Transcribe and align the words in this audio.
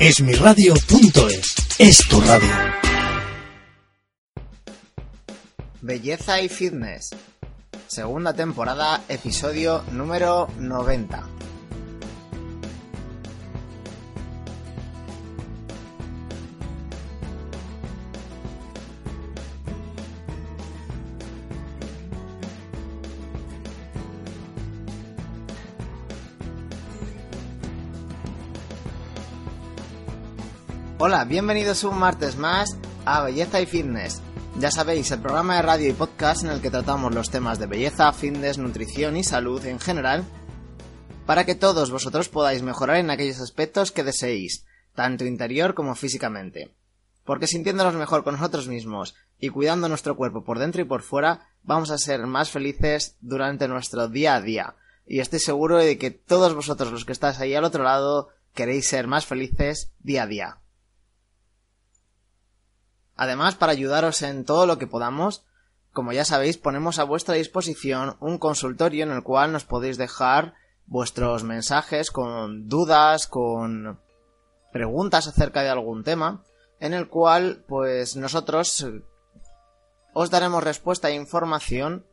Esmiradio.es 0.00 1.56
es 1.80 1.98
tu 2.08 2.20
radio. 2.20 2.48
Belleza 5.80 6.40
y 6.40 6.48
Fitness. 6.48 7.10
Segunda 7.88 8.32
temporada, 8.32 9.02
episodio 9.08 9.82
número 9.90 10.46
90. 10.60 11.26
Hola, 31.10 31.24
bienvenidos 31.24 31.84
un 31.84 31.98
martes 31.98 32.36
más 32.36 32.76
a 33.06 33.22
Belleza 33.22 33.62
y 33.62 33.64
Fitness. 33.64 34.20
Ya 34.58 34.70
sabéis, 34.70 35.10
el 35.10 35.22
programa 35.22 35.56
de 35.56 35.62
radio 35.62 35.88
y 35.88 35.94
podcast 35.94 36.44
en 36.44 36.50
el 36.50 36.60
que 36.60 36.68
tratamos 36.68 37.14
los 37.14 37.30
temas 37.30 37.58
de 37.58 37.64
belleza, 37.64 38.12
fitness, 38.12 38.58
nutrición 38.58 39.16
y 39.16 39.24
salud 39.24 39.64
en 39.64 39.80
general, 39.80 40.26
para 41.24 41.46
que 41.46 41.54
todos 41.54 41.90
vosotros 41.90 42.28
podáis 42.28 42.62
mejorar 42.62 42.98
en 42.98 43.08
aquellos 43.08 43.40
aspectos 43.40 43.90
que 43.90 44.04
deseéis, 44.04 44.66
tanto 44.94 45.24
interior 45.24 45.72
como 45.72 45.94
físicamente. 45.94 46.74
Porque 47.24 47.46
sintiéndonos 47.46 47.94
mejor 47.94 48.22
con 48.22 48.34
nosotros 48.34 48.68
mismos 48.68 49.14
y 49.38 49.48
cuidando 49.48 49.88
nuestro 49.88 50.14
cuerpo 50.14 50.44
por 50.44 50.58
dentro 50.58 50.82
y 50.82 50.84
por 50.84 51.00
fuera, 51.00 51.48
vamos 51.62 51.90
a 51.90 51.96
ser 51.96 52.26
más 52.26 52.50
felices 52.50 53.16
durante 53.22 53.66
nuestro 53.66 54.08
día 54.08 54.34
a 54.34 54.42
día. 54.42 54.74
Y 55.06 55.20
estoy 55.20 55.38
seguro 55.38 55.78
de 55.78 55.96
que 55.96 56.10
todos 56.10 56.54
vosotros 56.54 56.92
los 56.92 57.06
que 57.06 57.12
estáis 57.12 57.40
ahí 57.40 57.54
al 57.54 57.64
otro 57.64 57.82
lado 57.82 58.28
queréis 58.52 58.86
ser 58.86 59.06
más 59.06 59.24
felices 59.24 59.90
día 60.00 60.24
a 60.24 60.26
día. 60.26 60.58
Además, 63.18 63.56
para 63.56 63.72
ayudaros 63.72 64.22
en 64.22 64.44
todo 64.44 64.64
lo 64.64 64.78
que 64.78 64.86
podamos, 64.86 65.44
como 65.92 66.12
ya 66.12 66.24
sabéis, 66.24 66.56
ponemos 66.56 67.00
a 67.00 67.04
vuestra 67.04 67.34
disposición 67.34 68.16
un 68.20 68.38
consultorio 68.38 69.02
en 69.02 69.10
el 69.10 69.24
cual 69.24 69.50
nos 69.50 69.64
podéis 69.64 69.98
dejar 69.98 70.54
vuestros 70.86 71.42
mensajes 71.42 72.12
con 72.12 72.68
dudas, 72.68 73.26
con 73.26 74.00
preguntas 74.72 75.26
acerca 75.26 75.62
de 75.62 75.68
algún 75.68 76.04
tema, 76.04 76.44
en 76.78 76.94
el 76.94 77.08
cual, 77.08 77.64
pues 77.66 78.14
nosotros 78.14 78.86
os 80.14 80.30
daremos 80.30 80.62
respuesta 80.62 81.08
e 81.08 81.14
información 81.14 82.06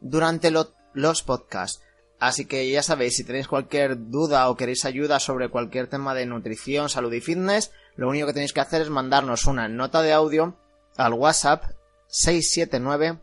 durante 0.00 0.50
los 0.50 1.22
podcasts. 1.22 1.82
Así 2.20 2.46
que 2.46 2.68
ya 2.68 2.82
sabéis, 2.82 3.16
si 3.16 3.24
tenéis 3.24 3.46
cualquier 3.46 4.10
duda 4.10 4.48
o 4.48 4.56
queréis 4.56 4.84
ayuda 4.84 5.20
sobre 5.20 5.50
cualquier 5.50 5.86
tema 5.86 6.14
de 6.14 6.26
nutrición, 6.26 6.88
salud 6.88 7.12
y 7.12 7.20
fitness, 7.20 7.70
lo 7.96 8.08
único 8.08 8.26
que 8.26 8.32
tenéis 8.32 8.52
que 8.52 8.60
hacer 8.60 8.82
es 8.82 8.90
mandarnos 8.90 9.46
una 9.46 9.68
nota 9.68 10.02
de 10.02 10.12
audio 10.12 10.56
al 10.96 11.12
WhatsApp 11.12 11.64
679 12.08 13.18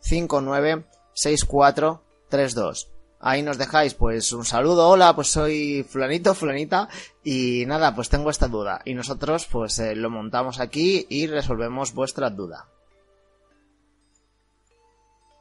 59 0.00 0.84
6432. 1.12 2.90
Ahí 3.22 3.42
nos 3.42 3.58
dejáis 3.58 3.94
pues 3.94 4.32
un 4.32 4.44
saludo, 4.44 4.88
hola, 4.88 5.14
pues 5.14 5.28
soy 5.28 5.84
fulanito, 5.88 6.34
fulanita 6.34 6.88
y 7.22 7.64
nada, 7.66 7.94
pues 7.94 8.08
tengo 8.08 8.30
esta 8.30 8.48
duda 8.48 8.80
y 8.84 8.94
nosotros 8.94 9.46
pues 9.46 9.78
eh, 9.78 9.94
lo 9.94 10.10
montamos 10.10 10.58
aquí 10.58 11.06
y 11.08 11.26
resolvemos 11.26 11.92
vuestra 11.92 12.30
duda. 12.30 12.66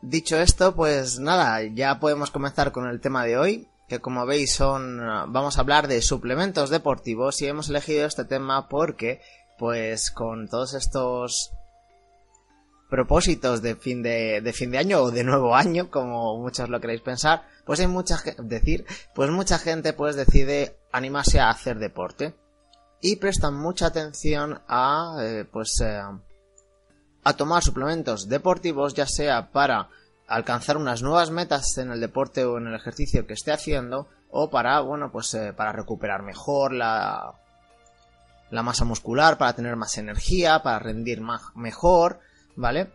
Dicho 0.02 0.38
esto, 0.38 0.76
pues 0.76 1.20
nada, 1.20 1.62
ya 1.64 2.00
podemos 2.00 2.32
comenzar 2.32 2.72
con 2.72 2.88
el 2.88 3.02
tema 3.02 3.26
de 3.26 3.38
hoy, 3.38 3.68
que 3.90 4.00
como 4.00 4.26
veis 4.26 4.54
son 4.54 4.98
vamos 5.28 5.58
a 5.58 5.62
hablar 5.62 5.88
de 5.88 6.02
suplementos 6.02 6.70
deportivos 6.70 7.42
y 7.42 7.48
hemos 7.48 7.70
elegido 7.70 8.06
este 8.06 8.24
tema 8.24 8.70
porque 8.70 9.20
pues 9.58 10.12
con 10.12 10.48
todos 10.48 10.74
estos 10.74 11.52
propósitos 12.90 13.62
de 13.62 13.76
fin 13.76 14.02
de, 14.02 14.42
de 14.42 14.54
fin 14.54 14.72
de 14.72 14.78
año 14.78 15.00
o 15.00 15.12
de 15.12 15.24
nuevo 15.24 15.56
año, 15.56 15.92
como 15.92 16.38
muchos 16.40 16.70
lo 16.70 16.80
queréis 16.80 17.02
pensar, 17.02 17.44
pues 17.66 17.82
hay 17.82 17.88
mucha 17.88 18.20
decir, 18.38 18.86
pues 19.14 19.30
mucha 19.32 19.60
gente 19.60 19.92
pues 19.94 20.16
decide 20.16 20.78
animarse 20.92 21.40
a 21.40 21.50
hacer 21.50 21.78
deporte 21.78 22.36
y 23.02 23.18
prestan 23.18 23.56
mucha 23.56 23.88
atención 23.88 24.62
a 24.68 25.18
eh, 25.22 25.46
pues 25.52 25.82
eh, 25.82 26.02
a 27.24 27.34
tomar 27.34 27.64
suplementos 27.64 28.30
deportivos, 28.30 28.94
ya 28.94 29.06
sea 29.08 29.52
para 29.52 29.90
alcanzar 30.28 30.78
unas 30.78 31.02
nuevas 31.02 31.32
metas 31.32 31.78
en 31.78 31.92
el 31.92 32.00
deporte 32.00 32.46
o 32.46 32.58
en 32.58 32.68
el 32.68 32.76
ejercicio 32.76 33.26
que 33.26 33.34
esté 33.34 33.52
haciendo, 33.52 34.08
o 34.32 34.50
para, 34.50 34.80
bueno, 34.82 35.12
pues 35.12 35.34
eh, 35.34 35.54
para 35.54 35.72
recuperar 35.72 36.22
mejor 36.22 36.72
la, 36.74 37.34
la 38.52 38.64
masa 38.64 38.86
muscular, 38.86 39.38
para 39.38 39.54
tener 39.54 39.76
más 39.76 39.98
energía, 39.98 40.62
para 40.62 40.80
rendir 40.80 41.22
más, 41.22 41.42
mejor, 41.56 42.20
¿vale? 42.56 42.92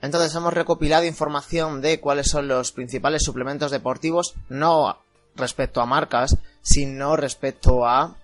Entonces 0.00 0.34
hemos 0.34 0.52
recopilado 0.52 1.04
información 1.04 1.80
de 1.80 1.98
cuáles 1.98 2.28
son 2.28 2.46
los 2.46 2.72
principales 2.72 3.22
suplementos 3.24 3.70
deportivos, 3.70 4.34
no 4.48 4.98
respecto 5.34 5.80
a 5.80 5.86
marcas, 5.86 6.36
sino 6.62 7.16
respecto 7.16 7.86
a 7.86 8.14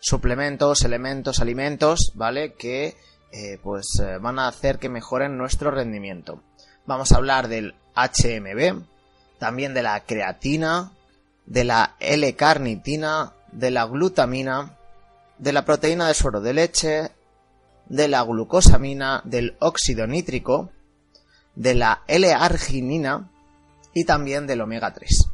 suplementos, 0.00 0.84
elementos, 0.84 1.40
alimentos, 1.40 2.12
¿vale? 2.14 2.54
Que 2.54 2.96
eh, 3.32 3.58
pues 3.62 4.00
eh, 4.02 4.18
van 4.18 4.38
a 4.38 4.48
hacer 4.48 4.78
que 4.78 4.88
mejoren 4.88 5.36
nuestro 5.36 5.70
rendimiento. 5.70 6.42
Vamos 6.86 7.12
a 7.12 7.16
hablar 7.16 7.48
del 7.48 7.74
HMB, 7.94 8.82
también 9.38 9.74
de 9.74 9.82
la 9.82 10.00
creatina, 10.00 10.92
de 11.46 11.64
la 11.64 11.96
L-carnitina, 12.00 13.32
de 13.52 13.70
la 13.70 13.84
glutamina, 13.84 14.76
de 15.38 15.52
la 15.52 15.64
proteína 15.64 16.08
de 16.08 16.14
suero 16.14 16.40
de 16.40 16.52
leche, 16.54 17.10
de 17.86 18.08
la 18.08 18.22
glucosamina, 18.22 19.22
del 19.24 19.56
óxido 19.60 20.06
nítrico, 20.06 20.70
de 21.54 21.74
la 21.74 22.02
L-arginina 22.06 23.30
y 23.94 24.04
también 24.04 24.46
del 24.46 24.60
omega 24.60 24.92
3. 24.92 25.30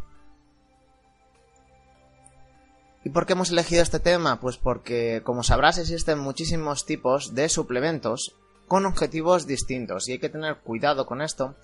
¿Y 3.05 3.11
por 3.11 3.27
qué 3.27 3.35
hemos 3.35 3.51
elegido 3.51 3.83
este 3.83 4.01
tema? 4.01 4.41
Pues 4.41 4.57
porque, 4.57 5.21
como 5.25 5.43
sabrás, 5.43 5.77
existen 5.77 6.19
muchísimos 6.19 6.87
tipos 6.87 7.35
de 7.35 7.51
suplementos 7.51 8.35
con 8.67 8.87
objetivos 8.87 9.47
distintos 9.47 10.09
y 10.09 10.13
hay 10.13 10.19
que 10.19 10.31
tener 10.31 10.57
cuidado 10.57 11.05
con 11.05 11.21
esto, 11.21 11.55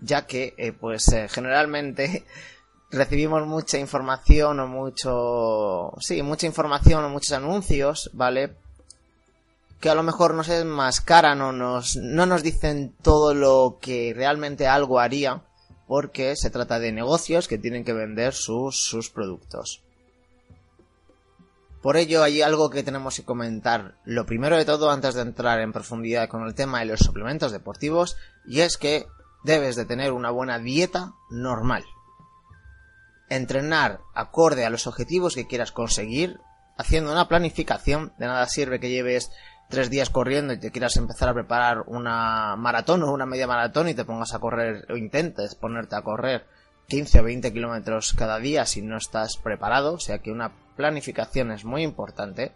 ya 0.00 0.26
que, 0.26 0.54
eh, 0.58 0.72
pues, 0.72 1.06
eh, 1.12 1.28
generalmente 1.28 2.24
recibimos 2.90 3.46
mucha 3.46 3.78
información 3.78 4.58
o 4.58 4.66
mucho, 4.66 5.92
sí, 6.00 6.20
mucha 6.22 6.46
información 6.46 7.04
o 7.04 7.10
muchos 7.10 7.30
anuncios, 7.30 8.10
¿vale? 8.12 8.56
Que 9.78 9.90
a 9.90 9.94
lo 9.94 10.02
mejor 10.02 10.34
nos 10.34 10.48
enmascaran 10.48 11.40
o 11.42 11.52
nos, 11.52 11.94
no 11.94 12.26
nos 12.26 12.42
dicen 12.42 12.92
todo 13.02 13.34
lo 13.34 13.78
que 13.80 14.14
realmente 14.16 14.66
algo 14.66 14.98
haría, 14.98 15.44
porque 15.86 16.34
se 16.34 16.50
trata 16.50 16.80
de 16.80 16.90
negocios 16.90 17.46
que 17.46 17.56
tienen 17.56 17.84
que 17.84 17.92
vender 17.92 18.34
sus, 18.34 18.82
sus 18.82 19.10
productos. 19.10 19.84
Por 21.82 21.96
ello 21.96 22.22
hay 22.22 22.42
algo 22.42 22.70
que 22.70 22.82
tenemos 22.82 23.16
que 23.16 23.24
comentar. 23.24 23.96
Lo 24.04 24.26
primero 24.26 24.56
de 24.56 24.64
todo, 24.64 24.90
antes 24.90 25.14
de 25.14 25.22
entrar 25.22 25.60
en 25.60 25.72
profundidad 25.72 26.28
con 26.28 26.44
el 26.46 26.54
tema 26.54 26.80
de 26.80 26.86
los 26.86 27.00
suplementos 27.00 27.52
deportivos, 27.52 28.16
y 28.44 28.60
es 28.60 28.76
que 28.76 29.06
debes 29.44 29.76
de 29.76 29.84
tener 29.84 30.12
una 30.12 30.30
buena 30.30 30.58
dieta 30.58 31.12
normal. 31.30 31.84
Entrenar 33.28 34.00
acorde 34.14 34.64
a 34.64 34.70
los 34.70 34.86
objetivos 34.86 35.34
que 35.34 35.46
quieras 35.46 35.70
conseguir, 35.70 36.40
haciendo 36.76 37.12
una 37.12 37.28
planificación. 37.28 38.12
De 38.18 38.26
nada 38.26 38.46
sirve 38.46 38.80
que 38.80 38.90
lleves 38.90 39.30
tres 39.68 39.90
días 39.90 40.10
corriendo 40.10 40.54
y 40.54 40.58
te 40.58 40.72
quieras 40.72 40.96
empezar 40.96 41.28
a 41.28 41.34
preparar 41.34 41.84
una 41.86 42.56
maratón 42.56 43.02
o 43.02 43.12
una 43.12 43.26
media 43.26 43.46
maratón 43.46 43.88
y 43.88 43.94
te 43.94 44.04
pongas 44.04 44.34
a 44.34 44.40
correr 44.40 44.86
o 44.90 44.96
intentes 44.96 45.54
ponerte 45.54 45.94
a 45.94 46.02
correr 46.02 46.46
15 46.88 47.20
o 47.20 47.22
20 47.22 47.52
kilómetros 47.52 48.14
cada 48.14 48.38
día 48.38 48.64
si 48.64 48.80
no 48.80 48.96
estás 48.96 49.36
preparado. 49.36 49.94
O 49.94 50.00
sea 50.00 50.18
que 50.20 50.32
una 50.32 50.52
planificación 50.76 51.52
es 51.52 51.64
muy 51.64 51.82
importante. 51.82 52.52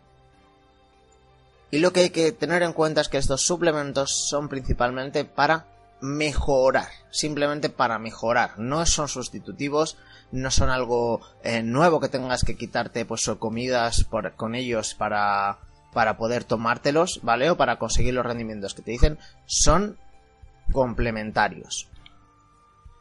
Y 1.71 1.79
lo 1.79 1.93
que 1.93 2.01
hay 2.01 2.11
que 2.11 2.33
tener 2.33 2.63
en 2.63 2.73
cuenta 2.73 3.01
es 3.01 3.09
que 3.09 3.19
estos 3.19 3.43
suplementos 3.43 4.29
son 4.29 4.49
principalmente 4.49 5.25
para 5.25 5.67
mejorar, 6.03 6.89
simplemente 7.11 7.71
para 7.71 7.99
mejorar, 7.99 8.59
no 8.59 8.85
son 8.87 9.09
sustitutivos, 9.09 9.97
no 10.33 10.51
son 10.51 10.69
algo 10.69 11.21
eh, 11.45 11.63
nuevo 11.63 12.01
que 12.01 12.09
tengas 12.09 12.43
que 12.43 12.57
quitarte 12.57 13.07
pues 13.07 13.31
comidas 13.39 14.05
por, 14.05 14.33
con 14.35 14.57
ellos 14.57 14.95
para, 14.95 15.59
para 15.93 16.17
poder 16.17 16.45
tomártelos, 16.45 17.21
¿vale? 17.23 17.51
O 17.51 17.57
para 17.57 17.79
conseguir 17.79 18.15
los 18.15 18.27
rendimientos 18.27 18.75
que 18.75 18.83
te 18.83 18.91
dicen, 18.91 19.19
son 19.47 19.97
complementarios. 20.73 21.89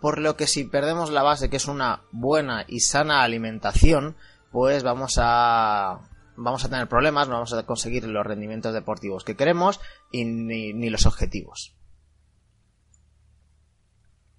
Por 0.01 0.19
lo 0.19 0.35
que 0.35 0.47
si 0.47 0.63
perdemos 0.65 1.11
la 1.11 1.23
base 1.23 1.49
que 1.49 1.57
es 1.57 1.67
una 1.67 2.01
buena 2.11 2.65
y 2.67 2.79
sana 2.81 3.23
alimentación, 3.23 4.17
pues 4.51 4.83
vamos 4.83 5.15
a 5.17 6.01
vamos 6.35 6.65
a 6.65 6.69
tener 6.69 6.87
problemas, 6.87 7.27
no 7.27 7.35
vamos 7.35 7.53
a 7.53 7.63
conseguir 7.65 8.05
los 8.05 8.25
rendimientos 8.25 8.73
deportivos 8.73 9.23
que 9.23 9.35
queremos 9.35 9.79
y 10.11 10.25
ni, 10.25 10.89
los 10.89 11.05
objetivos. 11.05 11.75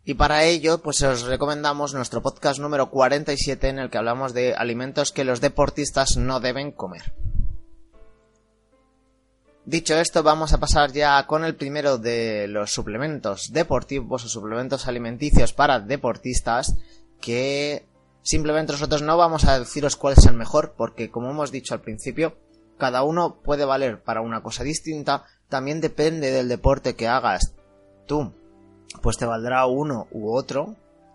Y 0.04 0.14
para 0.14 0.44
ello, 0.44 0.82
pues 0.82 1.00
os 1.02 1.22
recomendamos 1.22 1.94
nuestro 1.94 2.22
podcast 2.22 2.58
número 2.58 2.90
47 2.90 3.68
en 3.68 3.78
el 3.78 3.88
que 3.88 3.98
hablamos 3.98 4.34
de 4.34 4.54
alimentos 4.54 5.12
que 5.12 5.22
los 5.22 5.40
deportistas 5.40 6.16
no 6.16 6.40
deben 6.40 6.72
comer. 6.72 7.12
Dicho 9.64 9.94
esto, 9.94 10.24
vamos 10.24 10.52
a 10.52 10.58
pasar 10.58 10.90
ya 10.90 11.24
con 11.28 11.44
el 11.44 11.54
primero 11.54 11.96
de 11.96 12.48
los 12.48 12.72
suplementos 12.72 13.52
deportivos 13.52 14.24
o 14.24 14.28
suplementos 14.28 14.88
alimenticios 14.88 15.52
para 15.52 15.78
deportistas 15.78 16.74
que 17.20 17.86
simplemente 18.22 18.72
nosotros 18.72 19.02
no 19.02 19.16
vamos 19.16 19.44
a 19.44 19.60
deciros 19.60 19.94
cuál 19.94 20.14
es 20.14 20.26
el 20.26 20.34
mejor 20.34 20.74
porque 20.76 21.12
como 21.12 21.30
hemos 21.30 21.52
dicho 21.52 21.74
al 21.74 21.80
principio, 21.80 22.36
cada 22.76 23.04
uno 23.04 23.36
puede 23.40 23.64
valer 23.64 24.02
para 24.02 24.20
una 24.20 24.42
cosa 24.42 24.64
distinta, 24.64 25.26
también 25.48 25.80
depende 25.80 26.32
del 26.32 26.48
deporte 26.48 26.96
que 26.96 27.06
hagas 27.06 27.54
tú, 28.08 28.32
pues 29.00 29.16
te 29.16 29.26
valdrá 29.26 29.64
uno 29.66 30.08
u 30.10 30.34
otro, 30.34 30.74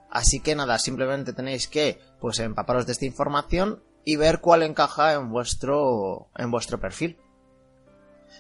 así 0.09 0.39
que 0.39 0.55
nada, 0.55 0.79
simplemente 0.79 1.33
tenéis 1.33 1.67
que 1.67 1.99
pues 2.21 2.39
empaparos 2.39 2.85
de 2.85 2.94
esta 2.94 3.05
información 3.05 3.83
y 4.05 4.15
ver 4.15 4.39
cuál 4.39 4.63
encaja 4.63 5.15
en 5.15 5.29
vuestro 5.29 6.29
en 6.38 6.49
vuestro 6.49 6.79
perfil. 6.79 7.17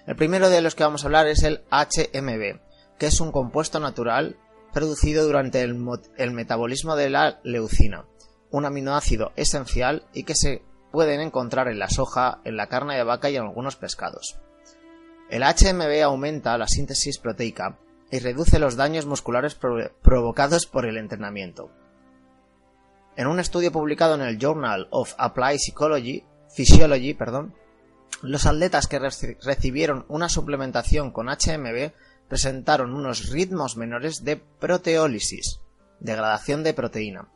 El 0.05 0.15
primero 0.15 0.49
de 0.49 0.61
los 0.61 0.75
que 0.75 0.83
vamos 0.83 1.03
a 1.03 1.07
hablar 1.07 1.27
es 1.27 1.43
el 1.43 1.63
HMB, 1.71 2.59
que 2.97 3.07
es 3.07 3.19
un 3.19 3.31
compuesto 3.31 3.79
natural 3.79 4.37
producido 4.73 5.25
durante 5.25 5.61
el, 5.61 6.31
metabolismo 6.33 6.95
de 6.95 7.09
la 7.09 7.39
leucina, 7.43 8.05
un 8.51 8.65
aminoácido 8.65 9.31
esencial 9.35 10.05
y 10.13 10.23
que 10.23 10.35
se 10.35 10.61
pueden 10.91 11.19
encontrar 11.19 11.67
en 11.67 11.79
la 11.79 11.89
soja, 11.89 12.41
en 12.43 12.57
la 12.57 12.67
carne 12.67 12.95
de 12.95 13.03
vaca 13.03 13.29
y 13.29 13.35
en 13.35 13.43
algunos 13.43 13.75
pescados. 13.75 14.39
El 15.29 15.43
HMB 15.43 16.03
aumenta 16.03 16.57
la 16.57 16.67
síntesis 16.67 17.19
proteica 17.19 17.77
y 18.11 18.19
reduce 18.19 18.59
los 18.59 18.75
daños 18.75 19.05
musculares 19.05 19.55
provocados 19.55 20.65
por 20.65 20.85
el 20.85 20.97
entrenamiento. 20.97 21.69
En 23.17 23.27
un 23.27 23.39
estudio 23.39 23.71
publicado 23.71 24.15
en 24.15 24.21
el 24.21 24.37
Journal 24.37 24.87
of 24.91 25.15
Applied 25.17 25.57
Psychology, 25.57 26.23
Physiology, 26.55 27.13
perdón, 27.13 27.55
los 28.21 28.45
atletas 28.45 28.87
que 28.87 28.99
recibieron 28.99 30.05
una 30.07 30.29
suplementación 30.29 31.11
con 31.11 31.27
HMB 31.27 31.91
presentaron 32.27 32.93
unos 32.93 33.29
ritmos 33.29 33.77
menores 33.77 34.23
de 34.23 34.37
proteólisis, 34.37 35.59
degradación 35.99 36.63
de 36.63 36.73
proteína. 36.73 37.29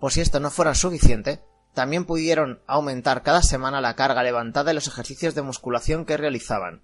Por 0.00 0.12
si 0.12 0.20
esto 0.20 0.40
no 0.40 0.50
fuera 0.50 0.74
suficiente, 0.74 1.42
también 1.72 2.04
pudieron 2.04 2.60
aumentar 2.66 3.22
cada 3.22 3.42
semana 3.42 3.80
la 3.80 3.94
carga 3.94 4.22
levantada 4.22 4.70
en 4.70 4.76
los 4.76 4.88
ejercicios 4.88 5.34
de 5.34 5.42
musculación 5.42 6.04
que 6.04 6.16
realizaban. 6.16 6.82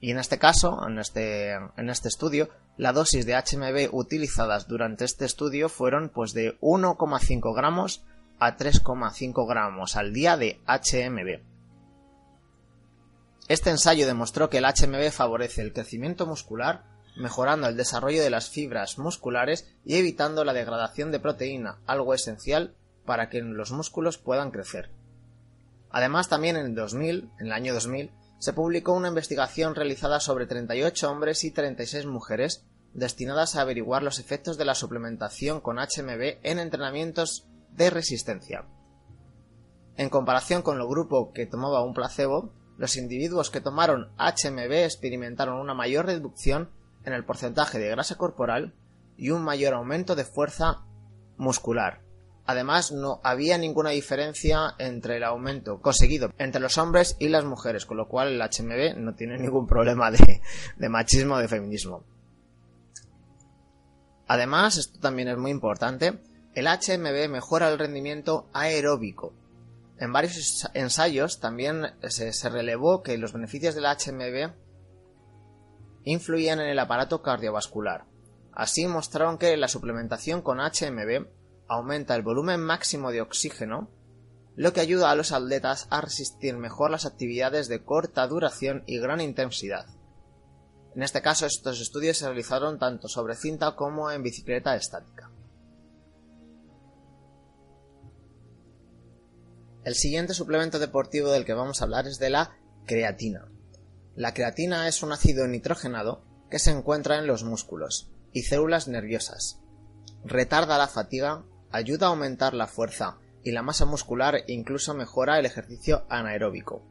Y 0.00 0.10
en 0.10 0.18
este 0.18 0.38
caso, 0.38 0.86
en 0.86 0.98
este, 0.98 1.52
en 1.52 1.90
este 1.90 2.08
estudio, 2.08 2.48
la 2.78 2.92
dosis 2.92 3.26
de 3.26 3.34
HMB 3.34 3.94
utilizadas 3.94 4.66
durante 4.66 5.04
este 5.04 5.26
estudio 5.26 5.68
fueron 5.68 6.08
pues 6.08 6.32
de 6.32 6.58
1,5 6.60 7.54
gramos 7.54 8.02
a 8.38 8.56
3,5 8.56 9.46
gramos 9.46 9.96
al 9.96 10.14
día 10.14 10.38
de 10.38 10.58
HMB. 10.66 11.59
Este 13.50 13.70
ensayo 13.70 14.06
demostró 14.06 14.48
que 14.48 14.58
el 14.58 14.64
HMB 14.64 15.10
favorece 15.10 15.60
el 15.60 15.72
crecimiento 15.72 16.24
muscular, 16.24 16.84
mejorando 17.16 17.66
el 17.66 17.76
desarrollo 17.76 18.22
de 18.22 18.30
las 18.30 18.48
fibras 18.48 18.96
musculares 18.96 19.68
y 19.84 19.96
evitando 19.96 20.44
la 20.44 20.52
degradación 20.52 21.10
de 21.10 21.18
proteína, 21.18 21.80
algo 21.84 22.14
esencial 22.14 22.76
para 23.04 23.28
que 23.28 23.40
los 23.40 23.72
músculos 23.72 24.18
puedan 24.18 24.52
crecer. 24.52 24.92
Además, 25.90 26.28
también 26.28 26.56
en 26.56 26.66
el 26.66 26.74
2000, 26.76 27.28
en 27.40 27.46
el 27.46 27.52
año 27.52 27.74
2000, 27.74 28.12
se 28.38 28.52
publicó 28.52 28.92
una 28.92 29.08
investigación 29.08 29.74
realizada 29.74 30.20
sobre 30.20 30.46
38 30.46 31.10
hombres 31.10 31.42
y 31.42 31.50
36 31.50 32.06
mujeres 32.06 32.64
destinadas 32.94 33.56
a 33.56 33.62
averiguar 33.62 34.04
los 34.04 34.20
efectos 34.20 34.58
de 34.58 34.64
la 34.64 34.76
suplementación 34.76 35.60
con 35.60 35.78
HMB 35.78 36.38
en 36.44 36.60
entrenamientos 36.60 37.48
de 37.72 37.90
resistencia. 37.90 38.64
En 39.96 40.08
comparación 40.08 40.62
con 40.62 40.80
el 40.80 40.86
grupo 40.86 41.32
que 41.32 41.46
tomaba 41.46 41.82
un 41.82 41.94
placebo, 41.94 42.52
los 42.80 42.96
individuos 42.96 43.50
que 43.50 43.60
tomaron 43.60 44.08
HMB 44.16 44.72
experimentaron 44.72 45.60
una 45.60 45.74
mayor 45.74 46.06
reducción 46.06 46.70
en 47.04 47.12
el 47.12 47.26
porcentaje 47.26 47.78
de 47.78 47.90
grasa 47.90 48.16
corporal 48.16 48.72
y 49.18 49.32
un 49.32 49.42
mayor 49.42 49.74
aumento 49.74 50.16
de 50.16 50.24
fuerza 50.24 50.86
muscular. 51.36 52.00
Además, 52.46 52.90
no 52.90 53.20
había 53.22 53.58
ninguna 53.58 53.90
diferencia 53.90 54.76
entre 54.78 55.18
el 55.18 55.24
aumento 55.24 55.82
conseguido 55.82 56.32
entre 56.38 56.62
los 56.62 56.78
hombres 56.78 57.16
y 57.18 57.28
las 57.28 57.44
mujeres, 57.44 57.84
con 57.84 57.98
lo 57.98 58.08
cual 58.08 58.28
el 58.28 58.40
HMB 58.40 58.96
no 58.96 59.14
tiene 59.14 59.36
ningún 59.36 59.66
problema 59.66 60.10
de, 60.10 60.88
machismo 60.88 61.34
o 61.34 61.38
de 61.38 61.48
feminismo. 61.48 62.02
Además, 64.26 64.78
esto 64.78 64.98
también 65.00 65.28
es 65.28 65.36
muy 65.36 65.50
importante, 65.50 66.18
el 66.54 66.66
HMB 66.66 67.28
mejora 67.28 67.68
el 67.68 67.78
rendimiento 67.78 68.48
aeróbico, 68.54 69.34
en 70.00 70.14
varios 70.14 70.66
ensayos 70.72 71.40
también 71.40 71.92
se, 72.08 72.48
relevó 72.48 73.02
que 73.02 73.18
los 73.18 73.34
beneficios 73.34 73.74
del 73.74 73.84
HMB 73.84 74.54
influían 76.04 76.58
en 76.58 76.68
el 76.68 76.78
aparato 76.78 77.20
cardiovascular. 77.20 78.06
Así 78.52 78.86
mostraron 78.86 79.36
que 79.36 79.54
la 79.58 79.68
suplementación 79.68 80.40
con 80.40 80.58
HMB 80.58 81.28
aumenta 81.68 82.16
el 82.16 82.22
volumen 82.22 82.60
máximo 82.60 83.12
de 83.12 83.20
oxígeno, 83.20 83.90
lo 84.56 84.72
que 84.72 84.80
ayuda 84.80 85.10
a 85.10 85.14
los 85.14 85.32
atletas 85.32 85.86
a 85.90 86.00
resistir 86.00 86.56
mejor 86.56 86.90
las 86.90 87.04
actividades 87.04 87.68
de 87.68 87.84
corta 87.84 88.26
duración 88.26 88.82
y 88.86 88.98
gran 88.98 89.20
intensidad. 89.20 89.84
En 90.96 91.02
este 91.02 91.20
caso, 91.20 91.44
estos 91.44 91.78
estudios 91.78 92.16
se 92.16 92.26
realizaron 92.26 92.78
tanto 92.78 93.06
sobre 93.06 93.36
cinta 93.36 93.76
como 93.76 94.10
en 94.10 94.22
bicicleta 94.22 94.74
estática. 94.76 95.29
El 99.82 99.94
siguiente 99.94 100.34
suplemento 100.34 100.78
deportivo 100.78 101.30
del 101.30 101.46
que 101.46 101.54
vamos 101.54 101.80
a 101.80 101.84
hablar 101.84 102.06
es 102.06 102.18
de 102.18 102.28
la 102.28 102.56
creatina. 102.86 103.46
La 104.14 104.34
creatina 104.34 104.86
es 104.88 105.02
un 105.02 105.12
ácido 105.12 105.46
nitrogenado 105.48 106.22
que 106.50 106.58
se 106.58 106.70
encuentra 106.70 107.18
en 107.18 107.26
los 107.26 107.44
músculos 107.44 108.10
y 108.32 108.42
células 108.42 108.88
nerviosas. 108.88 109.58
Retarda 110.22 110.76
la 110.76 110.86
fatiga, 110.88 111.44
ayuda 111.70 112.06
a 112.06 112.10
aumentar 112.10 112.52
la 112.52 112.66
fuerza 112.66 113.16
y 113.42 113.52
la 113.52 113.62
masa 113.62 113.86
muscular 113.86 114.34
e 114.34 114.52
incluso 114.52 114.92
mejora 114.92 115.38
el 115.38 115.46
ejercicio 115.46 116.04
anaeróbico. 116.10 116.82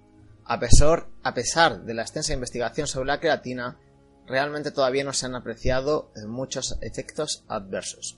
A 0.45 0.59
pesar, 0.59 1.09
a 1.21 1.35
pesar 1.35 1.83
de 1.83 1.93
la 1.93 2.01
extensa 2.01 2.33
investigación 2.33 2.87
sobre 2.87 3.05
la 3.05 3.19
creatina, 3.19 3.77
realmente 4.25 4.71
todavía 4.71 5.03
no 5.03 5.13
se 5.13 5.27
han 5.27 5.35
apreciado 5.35 6.11
muchos 6.25 6.79
efectos 6.81 7.43
adversos. 7.47 8.17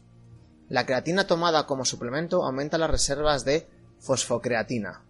La 0.69 0.85
creatina 0.85 1.27
tomada 1.27 1.65
como 1.65 1.83
suplemento 1.83 2.45
aumenta 2.45 2.77
las 2.77 2.89
reservas 2.89 3.43
de 3.43 3.67
fosfocreatina. 4.01 5.05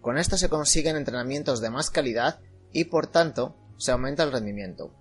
Con 0.00 0.18
esto 0.18 0.36
se 0.36 0.48
consiguen 0.48 0.96
entrenamientos 0.96 1.60
de 1.60 1.70
más 1.70 1.90
calidad 1.90 2.40
y 2.72 2.84
por 2.84 3.06
tanto 3.06 3.54
se 3.76 3.92
aumenta 3.92 4.22
el 4.22 4.32
rendimiento. 4.32 4.92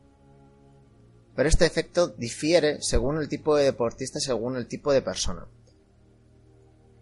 Pero 1.35 1.47
este 1.47 1.65
efecto 1.65 2.07
difiere 2.07 2.81
según 2.81 3.17
el 3.17 3.29
tipo 3.29 3.55
de 3.55 3.63
deportista 3.63 4.19
según 4.19 4.57
el 4.57 4.67
tipo 4.67 4.91
de 4.91 5.01
persona. 5.01 5.47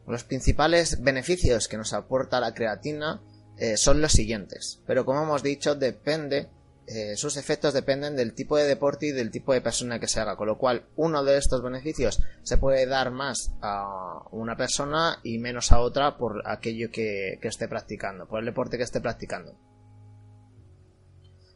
Los 0.08 0.24
principales 0.24 1.02
beneficios 1.02 1.68
que 1.68 1.78
nos 1.78 1.94
aporta 1.94 2.40
la 2.40 2.54
creatina 2.54 3.22
eh, 3.58 3.78
son 3.78 4.02
los 4.02 4.12
siguientes, 4.12 4.82
pero 4.86 5.06
como 5.06 5.24
hemos 5.24 5.44
dicho 5.44 5.76
depende 5.76 6.50
eh, 6.92 7.16
sus 7.18 7.38
efectos 7.38 7.76
dependen 7.76 8.16
del 8.16 8.34
tipo 8.34 8.58
de 8.58 8.66
deporte 8.66 9.06
y 9.06 9.12
del 9.12 9.30
tipo 9.30 9.54
de 9.54 9.62
persona 9.62 10.00
que 10.00 10.08
se 10.08 10.20
haga, 10.20 10.36
con 10.36 10.48
lo 10.48 10.58
cual 10.58 10.88
uno 10.96 11.24
de 11.24 11.38
estos 11.38 11.62
beneficios 11.62 12.20
se 12.42 12.58
puede 12.58 12.88
dar 12.88 13.12
más 13.12 13.52
a 13.62 14.24
una 14.32 14.58
persona 14.58 15.20
y 15.22 15.38
menos 15.38 15.72
a 15.72 15.82
otra 15.82 16.18
por 16.18 16.42
aquello 16.48 16.90
que, 16.92 17.38
que 17.44 17.48
esté 17.48 17.68
practicando, 17.68 18.28
por 18.28 18.40
el 18.40 18.46
deporte 18.46 18.78
que 18.78 18.84
esté 18.84 19.02
practicando. 19.02 19.56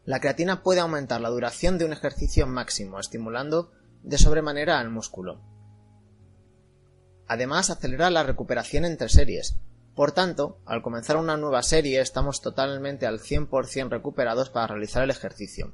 La 0.05 0.19
creatina 0.19 0.61
puede 0.61 0.81
aumentar 0.81 1.19
la 1.19 1.29
duración 1.29 1.79
de 1.79 1.85
un 1.85 1.93
ejercicio 1.93 2.45
máximo, 2.45 2.99
estimulando 2.99 3.71
de 4.03 4.19
sobremanera 4.19 4.79
al 4.79 4.91
músculo. 4.91 5.41
Además, 7.25 7.71
acelera 7.71 8.11
la 8.11 8.21
recuperación 8.21 8.85
entre 8.85 9.09
series, 9.09 9.55
por 9.95 10.11
tanto, 10.11 10.57
al 10.65 10.81
comenzar 10.81 11.17
una 11.17 11.37
nueva 11.37 11.61
serie 11.61 12.01
estamos 12.01 12.41
totalmente 12.41 13.05
al 13.05 13.19
100% 13.19 13.89
recuperados 13.89 14.49
para 14.49 14.67
realizar 14.67 15.03
el 15.03 15.11
ejercicio. 15.11 15.73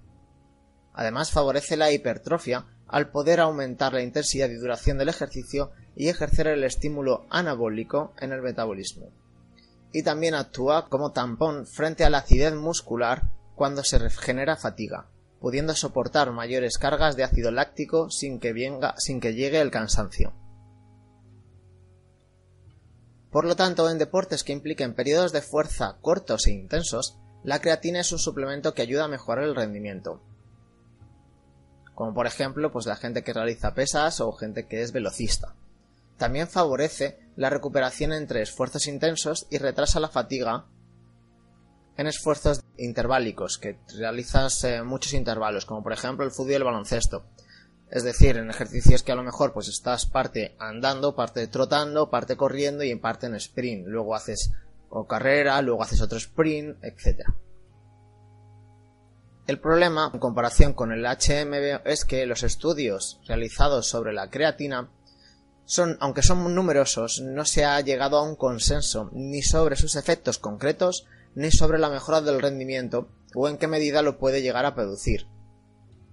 Además 0.94 1.32
favorece 1.32 1.78
la 1.78 1.92
hipertrofia 1.92 2.66
al 2.88 3.12
poder 3.12 3.40
aumentar 3.40 3.94
la 3.94 4.02
intensidad 4.02 4.50
y 4.50 4.56
duración 4.56 4.98
del 4.98 5.08
ejercicio 5.08 5.72
y 5.96 6.10
ejercer 6.10 6.48
el 6.48 6.64
estímulo 6.64 7.28
anabólico 7.30 8.14
en 8.20 8.34
el 8.34 8.42
metabolismo. 8.42 9.14
Y 9.94 10.04
también 10.04 10.36
actúa 10.36 10.90
como 10.90 11.14
tampón 11.14 11.66
frente 11.66 12.04
a 12.04 12.10
la 12.10 12.20
acidez 12.20 12.54
muscular 12.54 13.30
cuando 13.56 13.84
se 13.84 14.10
genera 14.10 14.58
fatiga, 14.58 15.10
pudiendo 15.40 15.76
soportar 15.76 16.32
mayores 16.32 16.78
cargas 16.78 17.16
de 17.16 17.24
ácido 17.24 17.52
láctico 17.52 18.10
sin 18.10 18.40
que, 18.40 18.54
sin 18.98 19.20
que 19.22 19.34
llegue 19.34 19.62
el 19.62 19.72
cansancio. 19.72 20.34
Por 23.32 23.46
lo 23.46 23.56
tanto, 23.56 23.90
en 23.90 23.98
deportes 24.00 24.44
que 24.44 24.54
impliquen 24.54 24.96
periodos 24.96 25.32
de 25.32 25.42
fuerza 25.42 25.98
cortos 26.02 26.48
e 26.48 26.52
intensos, 26.52 27.18
la 27.44 27.62
creatina 27.62 28.00
es 28.00 28.12
un 28.12 28.20
suplemento 28.20 28.74
que 28.74 28.82
ayuda 28.82 29.06
a 29.06 29.10
mejorar 29.10 29.46
el 29.46 29.56
rendimiento. 29.56 30.22
como 31.96 32.14
por 32.14 32.28
ejemplo 32.28 32.72
pues 32.72 32.86
la 32.86 32.96
gente 32.96 33.24
que 33.24 33.34
realiza 33.34 33.74
pesas 33.74 34.22
o 34.22 34.32
gente 34.32 34.68
que 34.68 34.82
es 34.82 34.94
velocista. 34.94 35.54
También 36.18 36.48
favorece 36.48 37.20
la 37.36 37.50
recuperación 37.50 38.14
entre 38.14 38.42
esfuerzos 38.42 38.88
intensos 38.88 39.48
y 39.50 39.58
retrasa 39.58 40.00
la 40.00 40.08
fatiga 40.08 40.66
en 41.98 42.08
esfuerzos 42.08 42.64
interválicos, 42.78 43.58
que 43.58 43.80
realizas 43.98 44.64
eh, 44.64 44.82
muchos 44.84 45.14
intervalos, 45.14 45.66
como 45.66 45.84
por 45.84 45.92
ejemplo 45.92 46.24
el 46.24 46.32
fútbol 46.32 46.52
y 46.52 46.56
el 46.56 46.64
baloncesto. 46.64 47.26
Es 47.91 48.03
decir, 48.03 48.38
en 48.38 48.50
ejercicios 48.50 49.01
que 49.01 49.12
a 49.12 49.15
lo 49.15 49.24
mejor 49.24 49.51
pues 49.51 49.67
estás 49.67 50.05
parte 50.05 50.55
andando, 50.60 51.15
parte 51.15 51.48
trotando, 51.48 52.10
parte 52.10 52.38
corriendo 52.38 52.84
y 52.84 52.91
en 52.91 53.00
parte 53.00 53.25
en 53.25 53.36
sprint. 53.36 53.88
Luego 53.88 54.15
haces 54.15 54.51
o 54.89 55.08
carrera, 55.08 55.62
luego 55.62 55.81
haces 55.81 56.01
otro 56.01 56.17
sprint, 56.17 56.84
etc. 56.84 57.22
El 59.48 59.60
problema, 59.60 60.12
en 60.13 60.19
comparación 60.19 60.74
con 60.74 60.91
el 60.91 61.05
HMB, 61.05 61.88
es 61.88 62.05
que 62.05 62.27
los 62.27 62.43
estudios 62.43 63.19
realizados 63.27 63.88
sobre 63.88 64.13
la 64.13 64.29
creatina 64.29 64.91
son, 65.65 65.98
aunque 66.00 66.22
son 66.22 66.53
numerosos, 66.53 67.22
no 67.22 67.46
se 67.46 67.65
ha 67.65 67.81
llegado 67.81 68.17
a 68.17 68.24
un 68.24 68.36
consenso 68.36 69.10
ni 69.13 69.41
sobre 69.41 69.75
sus 69.75 69.96
efectos 69.96 70.38
concretos 70.38 71.08
ni 71.34 71.51
sobre 71.51 71.79
la 71.79 71.89
mejora 71.89 72.22
del 72.22 72.41
rendimiento 72.41 73.10
o 73.34 73.48
en 73.48 73.58
qué 73.58 73.67
medida 73.67 74.01
lo 74.01 74.19
puede 74.19 74.41
llegar 74.43 74.65
a 74.65 74.75
producir. 74.75 75.25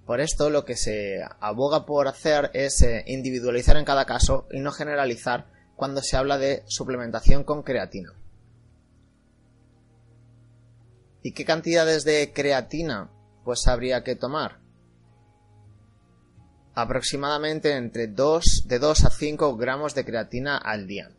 Por 0.06 0.20
esto 0.20 0.50
lo 0.50 0.64
que 0.64 0.76
se 0.76 1.20
aboga 1.40 1.84
por 1.84 2.06
hacer 2.06 2.50
es 2.54 2.80
eh, 2.82 3.02
individualizar 3.08 3.76
en 3.76 3.84
cada 3.84 4.04
caso 4.04 4.46
y 4.52 4.60
no 4.60 4.70
generalizar 4.70 5.46
cuando 5.74 6.00
se 6.00 6.16
habla 6.16 6.38
de 6.38 6.62
suplementación 6.66 7.42
con 7.42 7.64
creatina. 7.64 8.12
¿Y 11.22 11.32
qué 11.32 11.44
cantidades 11.44 12.04
de 12.04 12.32
creatina 12.32 13.10
pues 13.44 13.66
habría 13.66 14.04
que 14.04 14.14
tomar? 14.14 14.60
Aproximadamente 16.76 17.72
entre 17.76 18.06
2, 18.06 18.64
de 18.68 18.78
2 18.78 19.04
a 19.06 19.10
5 19.10 19.56
gramos 19.56 19.96
de 19.96 20.04
creatina 20.04 20.56
al 20.56 20.86
día. 20.86 21.10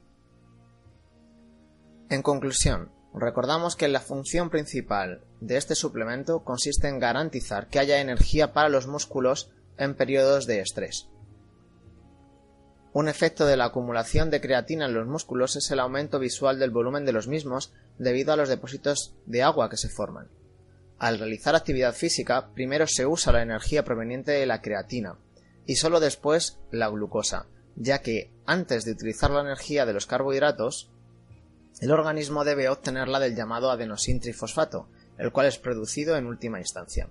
En 2.10 2.22
conclusión, 2.22 2.90
Recordamos 3.20 3.76
que 3.76 3.88
la 3.88 4.00
función 4.00 4.52
principal 4.52 5.22
de 5.42 5.58
este 5.58 5.74
suplemento 5.74 6.44
consiste 6.44 6.88
en 6.88 7.00
garantizar 7.00 7.68
que 7.68 7.80
haya 7.80 8.00
energía 8.00 8.54
para 8.54 8.70
los 8.70 8.86
músculos 8.86 9.50
en 9.78 9.96
periodos 9.96 10.46
de 10.46 10.60
estrés. 10.60 11.08
Un 12.94 13.08
efecto 13.08 13.48
de 13.48 13.58
la 13.58 13.66
acumulación 13.66 14.30
de 14.30 14.40
creatina 14.40 14.86
en 14.86 14.94
los 14.94 15.08
músculos 15.08 15.56
es 15.56 15.72
el 15.72 15.80
aumento 15.80 16.20
visual 16.20 16.60
del 16.60 16.70
volumen 16.70 17.06
de 17.06 17.12
los 17.12 17.28
mismos 17.28 17.74
debido 17.98 18.34
a 18.34 18.36
los 18.36 18.50
depósitos 18.50 19.16
de 19.26 19.42
agua 19.42 19.70
que 19.70 19.78
se 19.78 19.90
forman. 19.90 20.30
Al 21.00 21.18
realizar 21.18 21.56
actividad 21.56 21.94
física, 21.94 22.50
primero 22.54 22.86
se 22.88 23.08
usa 23.08 23.34
la 23.34 23.42
energía 23.42 23.84
proveniente 23.84 24.32
de 24.32 24.46
la 24.46 24.62
creatina 24.62 25.18
y 25.66 25.76
solo 25.76 26.00
después 26.00 26.60
la 26.72 26.88
glucosa, 26.90 27.48
ya 27.76 28.00
que 28.02 28.32
antes 28.46 28.86
de 28.86 28.92
utilizar 28.92 29.32
la 29.32 29.42
energía 29.42 29.88
de 29.88 29.94
los 29.94 30.06
carbohidratos, 30.06 30.92
el 31.80 31.92
organismo 31.92 32.44
debe 32.44 32.70
obtenerla 32.70 33.20
del 33.20 33.36
llamado 33.36 33.70
adenosintrifosfato, 33.70 34.90
el 35.18 35.32
cual 35.32 35.48
es 35.48 35.60
producido 35.60 36.16
en 36.16 36.26
última 36.26 36.60
instancia. 36.60 37.10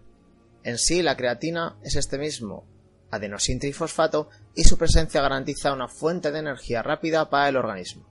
En 0.65 0.79
sí, 0.79 1.03
la 1.03 1.17
creatina 1.17 1.77
es 1.83 1.95
este 1.95 2.19
mismo 2.19 2.67
adenosintrifosfato 3.11 4.29
y 4.55 4.65
su 4.65 4.77
presencia 4.77 5.21
garantiza 5.21 5.73
una 5.73 5.89
fuente 5.89 6.33
de 6.33 6.41
energía 6.41 6.83
rápida 6.83 7.31
para 7.31 7.49
el 7.49 7.57
organismo. 7.57 8.05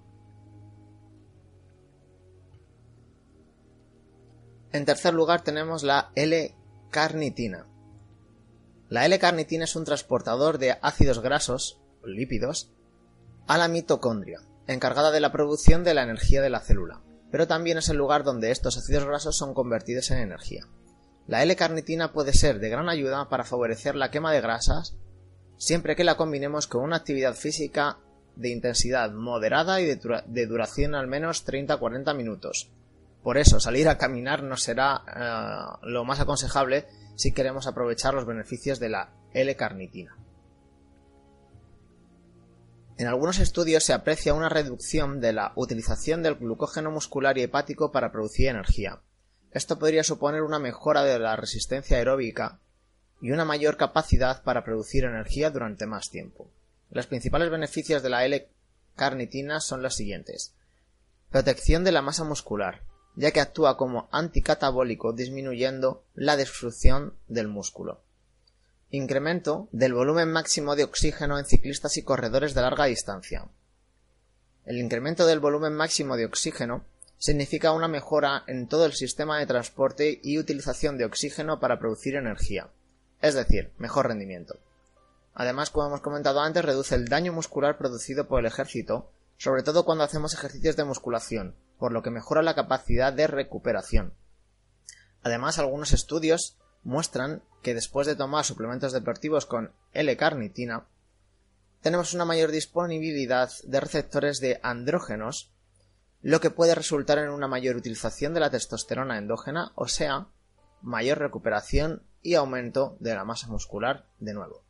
En 4.72 4.86
tercer 4.86 5.14
lugar 5.14 5.42
tenemos 5.42 5.84
la 5.84 6.12
L-carnitina. 6.16 7.68
La 8.90 9.06
L-carnitina 9.06 9.66
es 9.66 9.76
un 9.76 9.84
transportador 9.84 10.58
de 10.58 10.78
ácidos 10.82 11.20
grasos, 11.20 11.82
lípidos, 12.04 12.72
a 13.48 13.58
la 13.58 13.68
mitocondria, 13.68 14.42
encargada 14.68 15.12
de 15.12 15.20
la 15.20 15.32
producción 15.32 15.84
de 15.84 15.94
la 15.94 16.04
energía 16.04 16.42
de 16.42 16.50
la 16.50 16.60
célula, 16.60 17.02
pero 17.32 17.48
también 17.48 17.78
es 17.78 17.90
el 17.90 17.98
lugar 17.98 18.24
donde 18.24 18.52
estos 18.52 18.78
ácidos 18.78 19.06
grasos 19.06 19.38
son 19.38 19.54
convertidos 19.54 20.12
en 20.12 20.20
energía. 20.20 20.68
La 21.28 21.44
L-carnitina 21.44 22.14
puede 22.14 22.34
ser 22.34 22.60
de 22.60 22.70
gran 22.70 22.90
ayuda 22.90 23.30
para 23.30 23.44
favorecer 23.44 23.96
la 23.96 24.12
quema 24.12 24.32
de 24.32 24.42
grasas 24.42 24.96
siempre 25.58 25.96
que 25.96 26.04
la 26.04 26.18
combinemos 26.18 26.68
con 26.68 26.84
una 26.84 26.98
actividad 26.98 27.34
física 27.34 27.98
de 28.36 28.50
intensidad 28.50 29.12
moderada 29.12 29.80
y 29.82 29.86
de, 29.86 30.46
duración 30.46 30.96
al 30.96 31.08
menos 31.08 31.46
30-40 31.46 32.16
minutos. 32.16 32.70
Por 33.24 33.38
eso, 33.38 33.60
salir 33.60 33.88
a 33.88 33.98
caminar 33.98 34.44
no 34.44 34.58
será 34.58 35.02
eh, 35.08 35.78
lo 35.84 36.04
más 36.04 36.20
aconsejable 36.20 36.86
si 37.16 37.32
queremos 37.32 37.66
aprovechar 37.66 38.14
los 38.14 38.26
beneficios 38.26 38.80
de 38.80 38.90
la 38.90 39.14
L-carnitina. 39.34 40.18
En 42.98 43.08
algunos 43.08 43.40
estudios 43.40 43.84
se 43.84 43.92
aprecia 43.92 44.34
una 44.34 44.48
reducción 44.48 45.20
de 45.20 45.34
la 45.34 45.52
utilización 45.56 46.24
del 46.24 46.36
glucógeno 46.36 46.92
muscular 46.92 47.38
y 47.38 47.42
hepático 47.42 47.92
para 47.92 48.14
producir 48.14 48.48
energía. 48.48 49.02
Esto 49.52 49.78
podría 49.78 50.04
suponer 50.06 50.44
una 50.44 50.60
mejora 50.60 51.04
de 51.04 51.20
la 51.20 51.36
resistencia 51.36 51.98
aeróbica 51.98 52.60
y 53.22 53.32
una 53.32 53.44
mayor 53.44 53.76
capacidad 53.76 54.44
para 54.44 54.64
producir 54.64 55.04
energía 55.04 55.50
durante 55.50 55.86
más 55.86 56.10
tiempo. 56.10 56.50
Los 56.90 57.08
principales 57.08 57.50
beneficios 57.50 58.02
de 58.02 58.10
la 58.10 58.24
L-carnitina 58.24 59.60
son 59.60 59.82
los 59.82 59.96
siguientes. 59.96 60.54
Protección 61.32 61.84
de 61.84 61.92
la 61.92 62.02
masa 62.02 62.24
muscular, 62.24 62.82
ya 63.18 63.32
que 63.32 63.42
actúa 63.42 63.76
como 63.76 64.08
anticatabólico 64.14 65.12
disminuyendo 65.12 66.04
la 66.14 66.38
destrucción 66.38 67.14
del 67.28 67.50
músculo. 67.50 68.05
Incremento 68.92 69.68
del 69.72 69.96
volumen 69.96 70.32
máximo 70.32 70.76
de 70.76 70.84
oxígeno 70.84 71.40
en 71.40 71.46
ciclistas 71.46 71.98
y 71.98 72.04
corredores 72.04 72.54
de 72.54 72.62
larga 72.62 72.86
distancia. 72.86 73.50
El 74.64 74.78
incremento 74.78 75.26
del 75.26 75.40
volumen 75.40 75.74
máximo 75.74 76.16
de 76.16 76.26
oxígeno 76.26 76.86
significa 77.18 77.72
una 77.72 77.88
mejora 77.88 78.44
en 78.46 78.68
todo 78.68 78.86
el 78.86 78.94
sistema 78.94 79.40
de 79.40 79.48
transporte 79.48 80.20
y 80.22 80.38
utilización 80.38 80.98
de 80.98 81.06
oxígeno 81.06 81.60
para 81.60 81.80
producir 81.80 82.16
energía, 82.16 82.70
es 83.22 83.34
decir, 83.34 83.72
mejor 83.80 84.08
rendimiento. 84.08 84.60
Además, 85.34 85.72
como 85.72 85.88
hemos 85.88 86.02
comentado 86.02 86.42
antes, 86.42 86.64
reduce 86.64 86.94
el 86.94 87.08
daño 87.08 87.34
muscular 87.34 87.80
producido 87.80 88.28
por 88.28 88.40
el 88.40 88.46
ejército, 88.46 89.12
sobre 89.38 89.64
todo 89.64 89.84
cuando 89.84 90.04
hacemos 90.04 90.36
ejercicios 90.36 90.76
de 90.76 90.84
musculación, 90.84 91.56
por 91.80 91.92
lo 91.92 92.04
que 92.04 92.12
mejora 92.12 92.44
la 92.44 92.56
capacidad 92.56 93.12
de 93.12 93.26
recuperación. 93.26 94.14
Además, 95.24 95.58
algunos 95.58 95.92
estudios 95.92 96.58
muestran 96.86 97.44
que 97.62 97.74
después 97.74 98.08
de 98.08 98.16
tomar 98.16 98.46
suplementos 98.46 98.94
deportivos 98.94 99.46
con 99.46 99.74
L-carnitina, 99.92 100.86
tenemos 101.82 102.14
una 102.14 102.26
mayor 102.26 102.52
disponibilidad 102.52 103.52
de 103.64 103.80
receptores 103.80 104.40
de 104.40 104.60
andrógenos, 104.64 105.52
lo 106.22 106.40
que 106.40 106.50
puede 106.50 106.74
resultar 106.74 107.20
en 107.20 107.30
una 107.30 107.48
mayor 107.48 107.76
utilización 107.76 108.34
de 108.34 108.40
la 108.40 108.50
testosterona 108.50 109.18
endógena, 109.18 109.72
o 109.76 109.88
sea, 109.88 110.28
mayor 110.82 111.20
recuperación 111.20 112.02
y 112.24 112.34
aumento 112.34 112.98
de 113.00 113.14
la 113.14 113.24
masa 113.24 113.48
muscular 113.48 114.06
de 114.20 114.34
nuevo. 114.34 114.64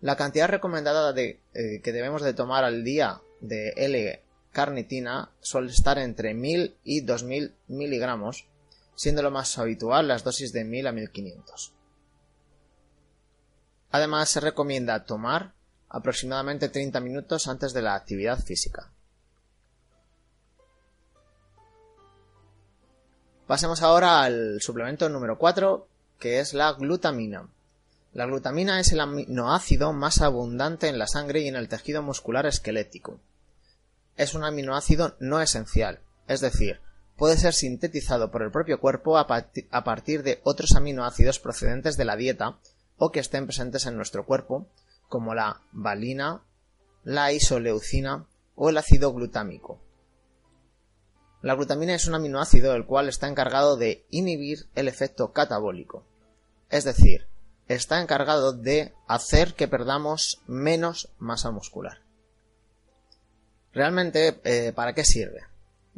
La 0.00 0.16
cantidad 0.16 0.48
recomendada 0.48 1.12
de, 1.12 1.40
eh, 1.54 1.80
que 1.82 1.92
debemos 1.92 2.22
de 2.22 2.34
tomar 2.34 2.64
al 2.64 2.82
día 2.82 3.20
de 3.40 3.74
L-carnitina 3.76 5.30
suele 5.40 5.70
estar 5.70 5.98
entre 5.98 6.34
1000 6.34 6.76
y 6.82 7.02
2000 7.02 7.54
miligramos, 7.68 8.47
siendo 8.98 9.22
lo 9.22 9.30
más 9.30 9.56
habitual 9.58 10.08
las 10.08 10.24
dosis 10.24 10.52
de 10.52 10.64
1000 10.64 10.88
a 10.88 10.92
1500. 10.92 11.72
Además, 13.92 14.28
se 14.28 14.40
recomienda 14.40 15.04
tomar 15.04 15.54
aproximadamente 15.88 16.68
30 16.68 16.98
minutos 16.98 17.46
antes 17.46 17.72
de 17.72 17.82
la 17.82 17.94
actividad 17.94 18.40
física. 18.40 18.90
Pasemos 23.46 23.82
ahora 23.82 24.22
al 24.22 24.60
suplemento 24.60 25.08
número 25.08 25.38
4, 25.38 25.86
que 26.18 26.40
es 26.40 26.52
la 26.52 26.72
glutamina. 26.72 27.48
La 28.12 28.26
glutamina 28.26 28.80
es 28.80 28.90
el 28.90 28.98
aminoácido 28.98 29.92
más 29.92 30.22
abundante 30.22 30.88
en 30.88 30.98
la 30.98 31.06
sangre 31.06 31.42
y 31.42 31.46
en 31.46 31.54
el 31.54 31.68
tejido 31.68 32.02
muscular 32.02 32.46
esquelético. 32.46 33.20
Es 34.16 34.34
un 34.34 34.42
aminoácido 34.42 35.14
no 35.20 35.40
esencial, 35.40 36.00
es 36.26 36.40
decir, 36.40 36.80
puede 37.18 37.36
ser 37.36 37.52
sintetizado 37.52 38.30
por 38.30 38.42
el 38.42 38.52
propio 38.52 38.80
cuerpo 38.80 39.18
a, 39.18 39.26
partir 39.26 40.22
de 40.22 40.40
otros 40.44 40.76
aminoácidos 40.76 41.40
procedentes 41.40 41.96
de 41.96 42.04
la 42.04 42.16
dieta 42.16 42.58
o 42.96 43.10
que 43.10 43.18
estén 43.18 43.46
presentes 43.46 43.86
en 43.86 43.96
nuestro 43.96 44.24
cuerpo, 44.24 44.68
como 45.08 45.34
la 45.34 45.60
valina, 45.72 46.44
la 47.02 47.32
isoleucina 47.32 48.26
o 48.54 48.70
el 48.70 48.78
ácido 48.78 49.12
glutámico. 49.12 49.80
La 51.42 51.54
glutamina 51.54 51.94
es 51.94 52.06
un 52.06 52.14
aminoácido 52.14 52.74
el 52.74 52.86
cual 52.86 53.08
está 53.08 53.26
encargado 53.28 53.76
de 53.76 54.06
inhibir 54.10 54.68
el 54.76 54.86
efecto 54.86 55.32
catabólico, 55.32 56.04
es 56.70 56.84
decir, 56.84 57.26
está 57.66 58.00
encargado 58.00 58.52
de 58.52 58.94
hacer 59.08 59.54
que 59.54 59.66
perdamos 59.66 60.40
menos 60.46 61.10
masa 61.18 61.50
muscular. 61.50 61.98
Realmente, 63.72 64.40
eh, 64.44 64.72
¿para 64.72 64.94
qué 64.94 65.04
sirve? 65.04 65.47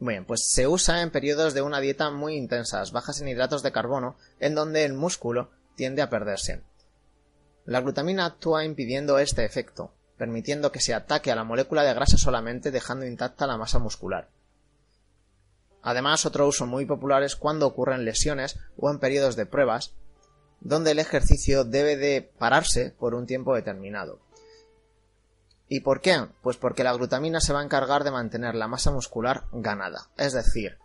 Bien, 0.02 0.25
pues 0.25 0.49
se 0.50 0.66
usa 0.66 1.02
en 1.02 1.11
periodos 1.11 1.52
de 1.52 1.61
una 1.61 1.78
dieta 1.78 2.11
muy 2.11 2.35
intensas, 2.35 2.90
bajas 2.90 3.21
en 3.21 3.28
hidratos 3.28 3.62
de 3.62 3.71
carbono, 3.71 4.16
en 4.38 4.54
donde 4.54 4.87
el 4.87 4.95
músculo 4.95 5.50
tiende 5.76 6.00
a 6.00 6.09
perderse. 6.09 6.62
La 7.66 7.83
glutamina 7.83 8.25
actúa 8.25 8.64
impidiendo 8.64 9.19
este 9.19 9.45
efecto, 9.45 9.92
permitiendo 10.16 10.73
que 10.73 10.80
se 10.80 10.95
ataque 10.95 11.30
a 11.30 11.37
la 11.37 11.45
molécula 11.45 11.83
de 11.83 11.92
grasa 11.92 12.16
solamente 12.16 12.71
dejando 12.71 13.04
intacta 13.04 13.47
la 13.47 13.59
masa 13.59 13.78
muscular. 13.78 14.30
Además, 15.83 16.25
otro 16.25 16.49
uso 16.49 16.66
muy 16.66 16.87
popular 16.87 17.23
es 17.23 17.37
cuando 17.37 17.66
ocurren 17.66 18.07
lesiones 18.07 18.59
o 18.78 18.90
en 18.90 19.00
periodos 19.00 19.37
de 19.37 19.45
pruebas, 19.45 19.92
donde 20.61 20.92
el 20.92 20.99
ejercicio 20.99 21.64
debe 21.64 21.99
de 21.99 22.23
pararse 22.38 22.95
por 22.99 23.14
un 23.14 23.26
tiempo 23.26 23.54
determinado. 23.54 24.19
¿Y 25.72 25.80
por 25.80 26.00
qué? 26.00 26.26
Pues 26.42 26.56
porque 26.56 26.82
la 26.82 26.92
glutamina 26.92 27.40
se 27.40 27.52
va 27.52 27.60
a 27.60 27.64
encargar 27.64 28.02
de 28.02 28.10
mantener 28.10 28.56
la 28.56 28.66
masa 28.66 28.90
muscular 28.90 29.44
ganada. 29.52 30.10
Es 30.16 30.32
decir, 30.32 30.78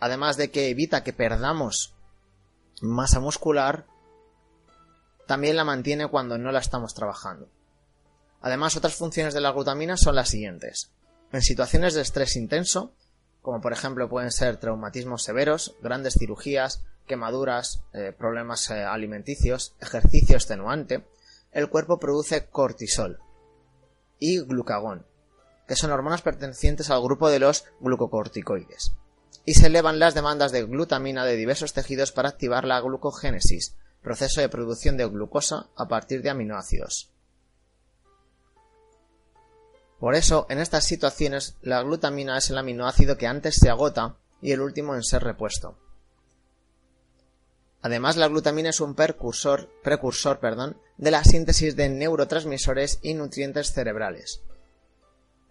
además 0.00 0.36
de 0.36 0.50
que 0.50 0.68
evita 0.68 1.04
que 1.04 1.12
perdamos 1.12 1.94
masa 2.80 3.20
muscular, 3.20 3.86
también 5.28 5.54
la 5.54 5.62
mantiene 5.64 6.08
cuando 6.08 6.38
no 6.38 6.50
la 6.50 6.58
estamos 6.58 6.92
trabajando. 6.92 7.48
Además, 8.40 8.76
otras 8.76 8.96
funciones 8.96 9.32
de 9.32 9.40
la 9.40 9.52
glutamina 9.52 9.96
son 9.96 10.16
las 10.16 10.30
siguientes. 10.30 10.90
En 11.30 11.40
situaciones 11.40 11.94
de 11.94 12.00
estrés 12.00 12.34
intenso, 12.34 12.96
como 13.42 13.60
por 13.60 13.72
ejemplo 13.72 14.08
pueden 14.08 14.32
ser 14.32 14.56
traumatismos 14.56 15.22
severos, 15.22 15.76
grandes 15.82 16.14
cirugías, 16.18 16.82
quemaduras, 17.06 17.84
eh, 17.92 18.12
problemas 18.12 18.68
eh, 18.70 18.82
alimenticios, 18.82 19.76
ejercicio 19.78 20.34
extenuante, 20.34 21.06
el 21.52 21.68
cuerpo 21.68 22.00
produce 22.00 22.46
cortisol 22.46 23.20
y 24.22 24.38
glucagón, 24.38 25.04
que 25.66 25.74
son 25.74 25.90
hormonas 25.90 26.22
pertenecientes 26.22 26.90
al 26.90 27.02
grupo 27.02 27.28
de 27.28 27.40
los 27.40 27.64
glucocorticoides, 27.80 28.92
y 29.44 29.54
se 29.54 29.66
elevan 29.66 29.98
las 29.98 30.14
demandas 30.14 30.52
de 30.52 30.62
glutamina 30.62 31.24
de 31.24 31.34
diversos 31.34 31.72
tejidos 31.72 32.12
para 32.12 32.28
activar 32.28 32.64
la 32.64 32.80
glucogénesis, 32.80 33.74
proceso 34.00 34.40
de 34.40 34.48
producción 34.48 34.96
de 34.96 35.06
glucosa 35.06 35.70
a 35.76 35.88
partir 35.88 36.22
de 36.22 36.30
aminoácidos. 36.30 37.10
Por 39.98 40.14
eso, 40.14 40.46
en 40.48 40.60
estas 40.60 40.84
situaciones, 40.84 41.56
la 41.60 41.82
glutamina 41.82 42.38
es 42.38 42.48
el 42.48 42.58
aminoácido 42.58 43.18
que 43.18 43.26
antes 43.26 43.56
se 43.56 43.70
agota 43.70 44.18
y 44.40 44.52
el 44.52 44.60
último 44.60 44.94
en 44.94 45.02
ser 45.02 45.24
repuesto. 45.24 45.76
Además, 47.80 48.16
la 48.16 48.28
glutamina 48.28 48.70
es 48.70 48.80
un 48.80 48.94
precursor, 48.94 49.68
precursor 49.82 50.38
perdón, 50.38 50.76
de 51.02 51.10
la 51.10 51.24
síntesis 51.24 51.74
de 51.74 51.88
neurotransmisores 51.88 53.00
y 53.02 53.14
nutrientes 53.14 53.72
cerebrales. 53.72 54.40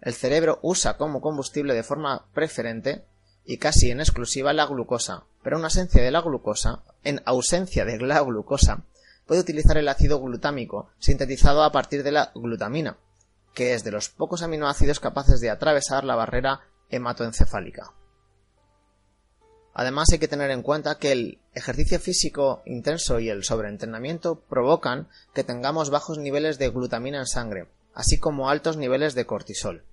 El 0.00 0.14
cerebro 0.14 0.58
usa 0.62 0.96
como 0.96 1.20
combustible 1.20 1.74
de 1.74 1.82
forma 1.82 2.24
preferente 2.32 3.04
y 3.44 3.58
casi 3.58 3.90
en 3.90 4.00
exclusiva 4.00 4.54
la 4.54 4.64
glucosa, 4.64 5.24
pero 5.42 5.58
en 5.58 5.64
ausencia 5.64 6.02
de 6.02 6.10
la 6.10 6.22
glucosa, 6.22 6.80
en 7.04 7.20
ausencia 7.26 7.84
de 7.84 7.98
la 7.98 8.22
glucosa, 8.22 8.84
puede 9.26 9.42
utilizar 9.42 9.76
el 9.76 9.88
ácido 9.88 10.20
glutámico, 10.20 10.88
sintetizado 10.98 11.64
a 11.64 11.70
partir 11.70 12.02
de 12.02 12.12
la 12.12 12.32
glutamina, 12.34 12.96
que 13.52 13.74
es 13.74 13.84
de 13.84 13.90
los 13.90 14.08
pocos 14.08 14.42
aminoácidos 14.42 15.00
capaces 15.00 15.40
de 15.40 15.50
atravesar 15.50 16.04
la 16.04 16.16
barrera 16.16 16.62
hematoencefálica. 16.88 17.92
Además 19.74 20.08
hay 20.12 20.18
que 20.18 20.28
tener 20.28 20.50
en 20.50 20.62
cuenta 20.62 20.98
que 20.98 21.12
el 21.12 21.38
ejercicio 21.54 21.98
físico 21.98 22.62
intenso 22.66 23.20
y 23.20 23.30
el 23.30 23.44
sobreentrenamiento 23.44 24.40
provocan 24.40 25.08
que 25.34 25.44
tengamos 25.44 25.90
bajos 25.90 26.18
niveles 26.18 26.58
de 26.58 26.68
glutamina 26.68 27.18
en 27.18 27.26
sangre, 27.26 27.68
así 27.94 28.18
como 28.18 28.50
altos 28.50 28.76
niveles 28.76 29.14
de 29.14 29.24
cortisol. 29.24 29.84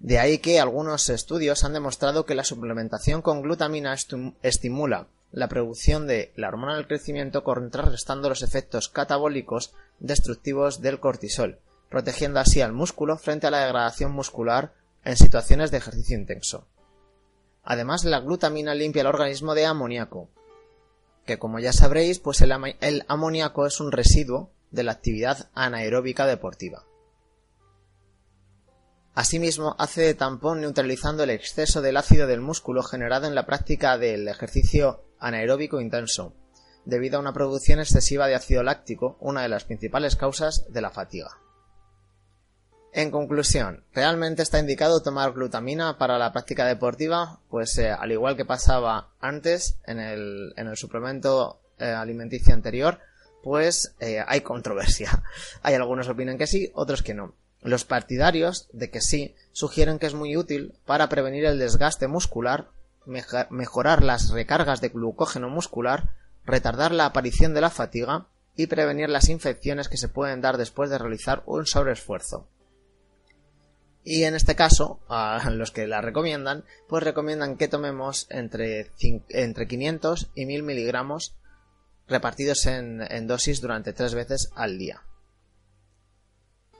De 0.00 0.18
ahí 0.18 0.38
que 0.38 0.60
algunos 0.60 1.08
estudios 1.08 1.64
han 1.64 1.72
demostrado 1.72 2.26
que 2.26 2.34
la 2.34 2.44
suplementación 2.44 3.22
con 3.22 3.40
glutamina 3.40 3.94
estimula 4.42 5.06
la 5.32 5.48
producción 5.48 6.06
de 6.06 6.32
la 6.36 6.48
hormona 6.48 6.76
del 6.76 6.86
crecimiento 6.86 7.42
contrarrestando 7.42 8.28
los 8.28 8.42
efectos 8.42 8.88
catabólicos 8.88 9.72
destructivos 10.00 10.80
del 10.80 11.00
cortisol, 11.00 11.58
protegiendo 11.88 12.40
así 12.40 12.60
al 12.60 12.72
músculo 12.72 13.16
frente 13.16 13.46
a 13.46 13.50
la 13.50 13.64
degradación 13.64 14.12
muscular 14.12 14.72
en 15.04 15.16
situaciones 15.16 15.70
de 15.70 15.78
ejercicio 15.78 16.18
intenso. 16.18 16.66
Además, 17.64 18.04
la 18.04 18.20
glutamina 18.20 18.74
limpia 18.74 19.00
el 19.00 19.06
organismo 19.06 19.54
de 19.54 19.66
amoníaco, 19.66 20.28
que 21.24 21.38
como 21.38 21.58
ya 21.58 21.72
sabréis, 21.72 22.18
pues 22.18 22.42
el, 22.42 22.52
el 22.80 23.04
amoníaco 23.08 23.66
es 23.66 23.80
un 23.80 23.90
residuo 23.90 24.52
de 24.70 24.82
la 24.82 24.92
actividad 24.92 25.50
anaeróbica 25.54 26.26
deportiva. 26.26 26.84
Asimismo, 29.14 29.76
hace 29.78 30.02
de 30.02 30.14
tampón 30.14 30.60
neutralizando 30.60 31.22
el 31.22 31.30
exceso 31.30 31.80
del 31.80 31.96
ácido 31.96 32.26
del 32.26 32.40
músculo 32.40 32.82
generado 32.82 33.26
en 33.26 33.36
la 33.36 33.46
práctica 33.46 33.96
del 33.96 34.26
ejercicio 34.26 35.04
anaeróbico 35.20 35.80
intenso, 35.80 36.34
debido 36.84 37.16
a 37.16 37.20
una 37.20 37.32
producción 37.32 37.78
excesiva 37.78 38.26
de 38.26 38.34
ácido 38.34 38.62
láctico, 38.64 39.16
una 39.20 39.42
de 39.42 39.48
las 39.48 39.64
principales 39.64 40.16
causas 40.16 40.66
de 40.68 40.80
la 40.80 40.90
fatiga. 40.90 41.43
En 42.96 43.10
conclusión, 43.10 43.82
¿realmente 43.92 44.44
está 44.44 44.60
indicado 44.60 45.02
tomar 45.02 45.32
glutamina 45.32 45.98
para 45.98 46.16
la 46.16 46.32
práctica 46.32 46.64
deportiva? 46.64 47.40
Pues 47.50 47.76
eh, 47.78 47.90
al 47.90 48.12
igual 48.12 48.36
que 48.36 48.44
pasaba 48.44 49.08
antes 49.20 49.78
en 49.84 49.98
el, 49.98 50.76
suplemento 50.76 51.58
eh, 51.80 51.86
alimenticio 51.86 52.54
anterior, 52.54 53.00
pues 53.42 53.96
eh, 53.98 54.22
hay 54.24 54.42
controversia. 54.42 55.24
hay 55.62 55.74
algunos 55.74 56.06
que 56.06 56.12
opinan 56.12 56.38
que 56.38 56.46
sí, 56.46 56.70
otros 56.72 57.02
que 57.02 57.14
no. 57.14 57.34
Los 57.62 57.84
partidarios 57.84 58.68
de 58.72 58.90
que 58.90 59.00
sí 59.00 59.34
sugieren 59.50 59.98
que 59.98 60.06
es 60.06 60.14
muy 60.14 60.36
útil 60.36 60.72
para 60.86 61.08
prevenir 61.08 61.46
el 61.46 61.58
desgaste 61.58 62.06
muscular, 62.06 62.68
mejorar 63.06 64.04
las 64.04 64.30
recargas 64.30 64.80
de 64.80 64.90
glucógeno 64.90 65.50
muscular, 65.50 66.10
retardar 66.44 66.92
la 66.92 67.06
aparición 67.06 67.54
de 67.54 67.60
la 67.60 67.70
fatiga 67.70 68.28
y 68.54 68.68
prevenir 68.68 69.08
las 69.08 69.30
infecciones 69.30 69.88
que 69.88 69.96
se 69.96 70.08
pueden 70.08 70.40
dar 70.40 70.58
después 70.58 70.90
de 70.90 70.98
realizar 70.98 71.42
un 71.46 71.66
sobreesfuerzo. 71.66 72.46
Y 74.04 74.24
en 74.24 74.34
este 74.34 74.54
caso, 74.54 75.00
a 75.08 75.50
los 75.50 75.70
que 75.70 75.86
la 75.86 76.02
recomiendan, 76.02 76.64
pues 76.88 77.02
recomiendan 77.02 77.56
que 77.56 77.68
tomemos 77.68 78.26
entre, 78.30 78.90
entre 79.30 79.66
500 79.66 80.30
y 80.34 80.46
1000 80.46 80.62
miligramos 80.62 81.34
repartidos 82.06 82.66
en, 82.66 83.26
dosis 83.26 83.62
durante 83.62 83.94
tres 83.94 84.14
veces 84.14 84.50
al 84.54 84.78
día. 84.78 85.02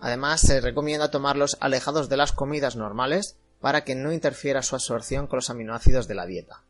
Además, 0.00 0.42
se 0.42 0.60
recomienda 0.60 1.10
tomarlos 1.10 1.56
alejados 1.60 2.10
de 2.10 2.18
las 2.18 2.32
comidas 2.32 2.76
normales 2.76 3.38
para 3.60 3.84
que 3.84 3.94
no 3.94 4.12
interfiera 4.12 4.60
su 4.60 4.74
absorción 4.74 5.26
con 5.26 5.38
los 5.38 5.48
aminoácidos 5.48 6.06
de 6.06 6.14
la 6.14 6.26
dieta. 6.26 6.62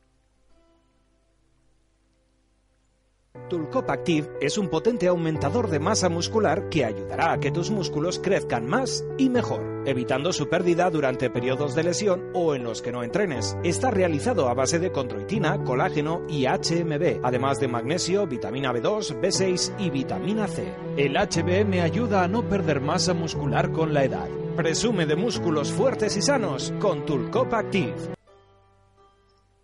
Tulcop 3.49 3.90
Active 3.90 4.31
es 4.40 4.57
un 4.57 4.71
potente 4.71 5.09
aumentador 5.09 5.69
de 5.69 5.81
masa 5.81 6.09
muscular 6.09 6.69
que 6.69 6.85
ayudará 6.85 7.33
a 7.33 7.40
que 7.40 7.51
tus 7.51 7.73
músculos 7.73 8.21
crezcan 8.21 8.67
más 8.67 9.05
y 9.19 9.29
mejor, 9.29 9.73
evitando 9.87 10.33
su 10.33 10.49
pérdida 10.49 10.90
durante 10.90 11.31
periodos 11.31 11.75
de 11.75 11.85
lesión 11.85 12.31
o 12.35 12.55
en 12.55 12.64
los 12.64 12.83
que 12.83 12.92
no 12.92 13.03
entrenes. 13.03 13.57
Está 13.64 13.90
realizado 13.90 14.49
a 14.49 14.55
base 14.55 14.79
de 14.79 14.92
controitina, 14.92 15.62
colágeno 15.64 16.23
y 16.29 16.47
HMB, 16.47 17.20
además 17.23 17.61
de 17.61 17.68
magnesio, 17.68 18.27
vitamina 18.27 18.73
B2, 18.73 19.20
B6 19.20 19.75
y 19.79 19.90
vitamina 19.90 20.47
C. 20.49 20.75
El 20.97 21.14
HB 21.16 21.66
me 21.66 21.81
ayuda 21.81 22.23
a 22.23 22.29
no 22.29 22.49
perder 22.49 22.81
masa 22.81 23.14
muscular 23.14 23.73
con 23.73 23.94
la 23.94 24.05
edad. 24.05 24.29
Presume 24.57 25.07
de 25.07 25.16
músculos 25.16 25.73
fuertes 25.73 26.16
y 26.16 26.23
sanos 26.23 26.73
con 26.81 27.05
Tulcop 27.05 27.53
Active. 27.53 28.14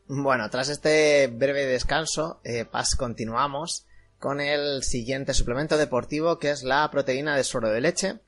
Bueno, 0.09 0.51
tras 0.51 0.69
este 0.69 1.29
breve 1.29 1.67
descanso, 1.67 2.41
eh, 2.43 2.65
pas 2.65 2.97
continuamos 2.97 3.87
con 4.19 4.41
el 4.41 4.83
siguiente 4.83 5.35
suplemento 5.35 5.77
deportivo 5.77 6.41
que 6.41 6.51
es 6.51 6.65
la 6.65 6.91
proteína 6.91 7.37
de 7.37 7.45
suero 7.45 7.71
de 7.71 7.81
leche, 7.81 8.21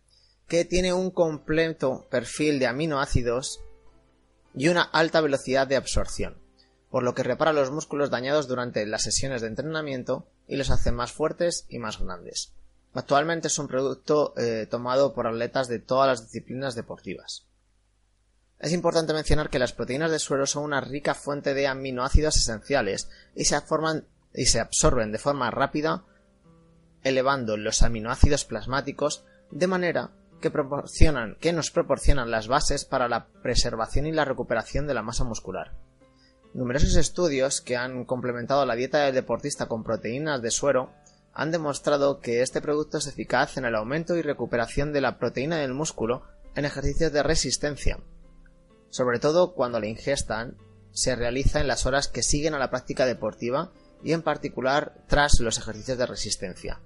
que 0.49 0.65
tiene 0.65 0.93
un 0.93 1.11
completo 1.11 2.07
perfil 2.11 2.59
de 2.59 2.67
aminoácidos 2.67 3.61
y 4.55 4.69
una 4.69 4.83
alta 4.83 5.21
velocidad 5.21 5.67
de 5.67 5.77
absorción, 5.77 6.37
por 6.91 7.03
lo 7.03 7.15
que 7.15 7.23
repara 7.23 7.53
los 7.53 7.71
músculos 7.71 8.11
dañados 8.11 8.49
durante 8.49 8.85
las 8.87 9.03
sesiones 9.03 9.41
de 9.41 9.49
entrenamiento 9.49 10.27
y 10.47 10.57
los 10.57 10.71
hace 10.71 10.93
más 10.93 11.13
fuertes 11.13 11.65
y 11.69 11.79
más 11.79 11.99
grandes. 11.99 12.53
Actualmente 12.95 13.49
es 13.49 13.59
un 13.59 13.69
producto 13.69 14.35
eh, 14.37 14.67
tomado 14.71 15.15
por 15.15 15.27
atletas 15.27 15.69
de 15.69 15.79
todas 15.79 16.07
las 16.07 16.27
disciplinas 16.27 16.75
deportivas. 16.75 17.47
Es 18.59 18.73
importante 18.73 19.15
mencionar 19.15 19.51
que 19.51 19.59
las 19.59 19.73
proteínas 19.73 20.11
de 20.11 20.19
suero 20.19 20.47
son 20.47 20.65
una 20.65 20.81
rica 20.81 21.15
fuente 21.15 21.55
de 21.55 21.67
aminoácidos 21.67 22.37
esenciales 22.37 23.09
y 23.35 23.47
se, 23.47 23.61
forman, 23.61 24.07
y 24.35 24.47
se 24.47 24.61
absorben 24.61 25.11
de 25.11 25.19
forma 25.19 25.51
rápida, 25.51 26.05
elevando 27.03 27.57
los 27.57 27.83
aminoácidos 27.83 28.45
plasmáticos 28.45 29.25
de 29.51 29.67
manera 29.67 30.13
que, 30.43 30.51
proporcionan, 30.51 31.37
que 31.41 31.55
nos 31.55 31.71
proporcionan 31.71 32.31
las 32.31 32.49
bases 32.49 32.85
para 32.85 33.09
la 33.09 33.29
preservación 33.43 34.07
y 34.07 34.13
la 34.13 34.27
recuperación 34.27 34.87
de 34.87 34.93
la 34.93 35.03
masa 35.03 35.25
muscular. 35.25 35.73
Numerosos 36.53 36.97
estudios 36.97 37.63
que 37.63 37.79
han 37.79 38.05
complementado 38.05 38.67
la 38.67 38.75
dieta 38.75 38.99
del 38.99 39.15
deportista 39.15 39.67
con 39.67 39.83
proteínas 39.83 40.43
de 40.43 40.51
suero 40.51 40.93
han 41.33 41.51
demostrado 41.51 42.21
que 42.21 42.43
este 42.43 42.61
producto 42.61 42.99
es 42.99 43.07
eficaz 43.07 43.57
en 43.57 43.65
el 43.65 43.75
aumento 43.75 44.17
y 44.17 44.23
recuperación 44.23 44.93
de 44.93 45.01
la 45.01 45.19
proteína 45.19 45.57
del 45.57 45.73
músculo 45.73 46.25
en 46.55 46.67
ejercicios 46.67 47.11
de 47.11 47.23
resistencia, 47.23 48.01
sobre 48.91 49.19
todo 49.19 49.55
cuando 49.55 49.81
la 49.81 49.87
ingestan 49.87 50.59
se 50.91 51.17
realiza 51.17 51.61
en 51.61 51.69
las 51.69 51.87
horas 51.87 52.09
que 52.09 52.23
siguen 52.23 52.53
a 52.53 52.59
la 52.59 52.69
práctica 52.69 53.07
deportiva 53.07 53.73
y 54.05 54.13
en 54.13 54.21
particular 54.21 54.95
tras 55.07 55.41
los 55.41 55.57
ejercicios 55.57 55.97
de 55.97 56.05
resistencia. 56.05 56.81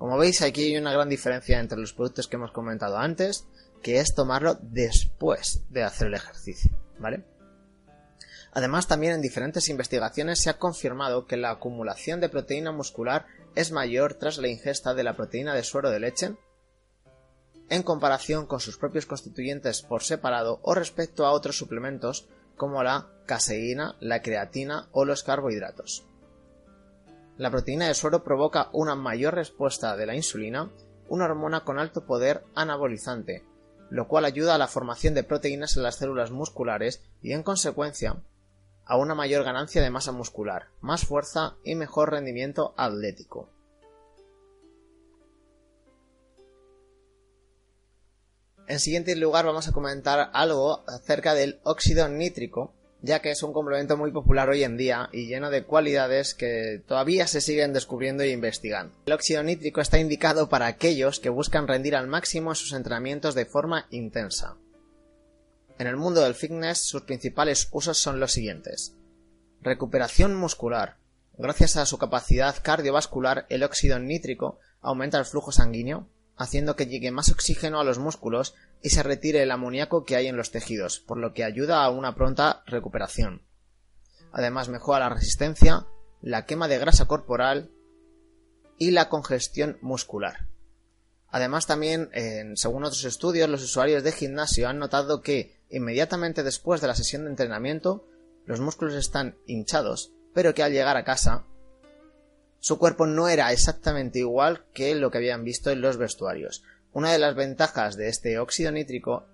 Como 0.00 0.16
veis, 0.16 0.40
aquí 0.40 0.62
hay 0.62 0.78
una 0.78 0.94
gran 0.94 1.10
diferencia 1.10 1.60
entre 1.60 1.78
los 1.78 1.92
productos 1.92 2.26
que 2.26 2.36
hemos 2.36 2.52
comentado 2.52 2.96
antes, 2.96 3.46
que 3.82 4.00
es 4.00 4.14
tomarlo 4.14 4.58
después 4.62 5.60
de 5.68 5.82
hacer 5.82 6.06
el 6.06 6.14
ejercicio, 6.14 6.70
¿vale? 6.98 7.26
Además, 8.54 8.88
también 8.88 9.12
en 9.12 9.20
diferentes 9.20 9.68
investigaciones 9.68 10.40
se 10.40 10.48
ha 10.48 10.56
confirmado 10.56 11.26
que 11.26 11.36
la 11.36 11.50
acumulación 11.50 12.18
de 12.18 12.30
proteína 12.30 12.72
muscular 12.72 13.26
es 13.54 13.72
mayor 13.72 14.14
tras 14.14 14.38
la 14.38 14.48
ingesta 14.48 14.94
de 14.94 15.04
la 15.04 15.16
proteína 15.16 15.54
de 15.54 15.64
suero 15.64 15.90
de 15.90 16.00
leche 16.00 16.34
en 17.68 17.82
comparación 17.82 18.46
con 18.46 18.60
sus 18.60 18.78
propios 18.78 19.04
constituyentes 19.04 19.82
por 19.82 20.02
separado 20.02 20.60
o 20.62 20.74
respecto 20.74 21.26
a 21.26 21.32
otros 21.32 21.58
suplementos 21.58 22.26
como 22.56 22.82
la 22.82 23.10
caseína, 23.26 23.96
la 24.00 24.22
creatina 24.22 24.88
o 24.92 25.04
los 25.04 25.24
carbohidratos. 25.24 26.06
La 27.36 27.50
proteína 27.50 27.88
de 27.88 27.94
suero 27.94 28.22
provoca 28.22 28.68
una 28.72 28.94
mayor 28.94 29.34
respuesta 29.34 29.96
de 29.96 30.06
la 30.06 30.14
insulina, 30.14 30.70
una 31.08 31.24
hormona 31.24 31.64
con 31.64 31.78
alto 31.78 32.04
poder 32.04 32.44
anabolizante, 32.54 33.44
lo 33.90 34.08
cual 34.08 34.24
ayuda 34.24 34.54
a 34.54 34.58
la 34.58 34.68
formación 34.68 35.14
de 35.14 35.24
proteínas 35.24 35.76
en 35.76 35.82
las 35.82 35.96
células 35.96 36.30
musculares 36.30 37.02
y 37.22 37.32
en 37.32 37.42
consecuencia 37.42 38.22
a 38.84 38.96
una 38.96 39.14
mayor 39.14 39.44
ganancia 39.44 39.82
de 39.82 39.90
masa 39.90 40.12
muscular, 40.12 40.68
más 40.80 41.04
fuerza 41.04 41.56
y 41.64 41.74
mejor 41.74 42.10
rendimiento 42.10 42.74
atlético. 42.76 43.48
En 48.66 48.78
siguiente 48.78 49.16
lugar 49.16 49.46
vamos 49.46 49.66
a 49.66 49.72
comentar 49.72 50.30
algo 50.32 50.84
acerca 50.88 51.34
del 51.34 51.60
óxido 51.64 52.08
nítrico, 52.08 52.72
ya 53.02 53.20
que 53.20 53.30
es 53.30 53.42
un 53.42 53.52
complemento 53.52 53.96
muy 53.96 54.12
popular 54.12 54.48
hoy 54.48 54.62
en 54.62 54.76
día 54.76 55.08
y 55.12 55.26
lleno 55.26 55.50
de 55.50 55.64
cualidades 55.64 56.34
que 56.34 56.82
todavía 56.86 57.26
se 57.26 57.40
siguen 57.40 57.72
descubriendo 57.72 58.22
e 58.22 58.30
investigando. 58.30 58.94
El 59.06 59.12
óxido 59.12 59.42
nítrico 59.42 59.80
está 59.80 59.98
indicado 59.98 60.48
para 60.48 60.66
aquellos 60.66 61.20
que 61.20 61.30
buscan 61.30 61.66
rendir 61.66 61.96
al 61.96 62.08
máximo 62.08 62.54
sus 62.54 62.72
entrenamientos 62.72 63.34
de 63.34 63.46
forma 63.46 63.86
intensa. 63.90 64.56
En 65.78 65.86
el 65.86 65.96
mundo 65.96 66.20
del 66.20 66.34
fitness 66.34 66.78
sus 66.78 67.02
principales 67.02 67.68
usos 67.72 67.96
son 67.96 68.20
los 68.20 68.32
siguientes. 68.32 68.94
Recuperación 69.62 70.34
muscular. 70.34 70.98
Gracias 71.38 71.76
a 71.76 71.86
su 71.86 71.96
capacidad 71.96 72.54
cardiovascular, 72.62 73.46
el 73.48 73.62
óxido 73.62 73.98
nítrico 73.98 74.58
aumenta 74.82 75.18
el 75.18 75.24
flujo 75.24 75.52
sanguíneo, 75.52 76.06
haciendo 76.40 76.74
que 76.74 76.86
llegue 76.86 77.10
más 77.10 77.30
oxígeno 77.30 77.80
a 77.80 77.84
los 77.84 77.98
músculos 77.98 78.54
y 78.80 78.90
se 78.90 79.02
retire 79.02 79.42
el 79.42 79.50
amoníaco 79.50 80.06
que 80.06 80.16
hay 80.16 80.26
en 80.26 80.38
los 80.38 80.50
tejidos, 80.50 80.98
por 80.98 81.18
lo 81.18 81.34
que 81.34 81.44
ayuda 81.44 81.84
a 81.84 81.90
una 81.90 82.14
pronta 82.14 82.62
recuperación. 82.66 83.42
Además 84.32 84.70
mejora 84.70 85.00
la 85.00 85.14
resistencia, 85.14 85.86
la 86.22 86.46
quema 86.46 86.66
de 86.66 86.78
grasa 86.78 87.04
corporal 87.04 87.70
y 88.78 88.92
la 88.92 89.10
congestión 89.10 89.76
muscular. 89.82 90.48
Además 91.28 91.66
también, 91.66 92.10
según 92.54 92.84
otros 92.84 93.04
estudios, 93.04 93.50
los 93.50 93.62
usuarios 93.62 94.02
de 94.02 94.12
gimnasio 94.12 94.66
han 94.66 94.78
notado 94.78 95.20
que 95.20 95.60
inmediatamente 95.68 96.42
después 96.42 96.80
de 96.80 96.86
la 96.86 96.94
sesión 96.94 97.24
de 97.24 97.30
entrenamiento 97.30 98.08
los 98.46 98.60
músculos 98.60 98.94
están 98.94 99.36
hinchados, 99.46 100.10
pero 100.32 100.54
que 100.54 100.62
al 100.62 100.72
llegar 100.72 100.96
a 100.96 101.04
casa 101.04 101.44
su 102.60 102.78
cuerpo 102.78 103.06
no 103.06 103.28
era 103.28 103.52
exactamente 103.52 104.18
igual 104.18 104.64
que 104.72 104.94
lo 104.94 105.10
que 105.10 105.18
habían 105.18 105.44
visto 105.44 105.70
en 105.70 105.80
los 105.80 105.96
vestuarios. 105.96 106.62
Una 106.92 107.12
de 107.12 107.18
las 107.18 107.34
ventajas 107.34 107.96
de 107.96 108.08
este 108.08 108.38
óxido 108.38 108.70
nítrico 108.72 109.26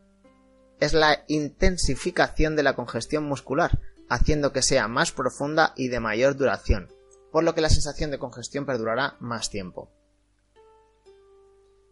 es 0.81 0.93
la 0.93 1.25
intensificación 1.27 2.57
de 2.57 2.63
la 2.63 2.75
congestión 2.75 3.25
muscular, 3.25 3.79
haciendo 4.09 4.53
que 4.53 4.63
sea 4.63 4.89
más 4.89 5.13
profunda 5.13 5.73
y 5.77 5.89
de 5.89 6.01
mayor 6.01 6.37
duración, 6.37 6.89
por 7.33 7.45
lo 7.45 7.55
que 7.55 7.61
la 7.61 7.71
sensación 7.71 8.11
de 8.11 8.19
congestión 8.19 8.67
perdurará 8.67 9.17
más 9.21 9.51
tiempo. 9.51 9.91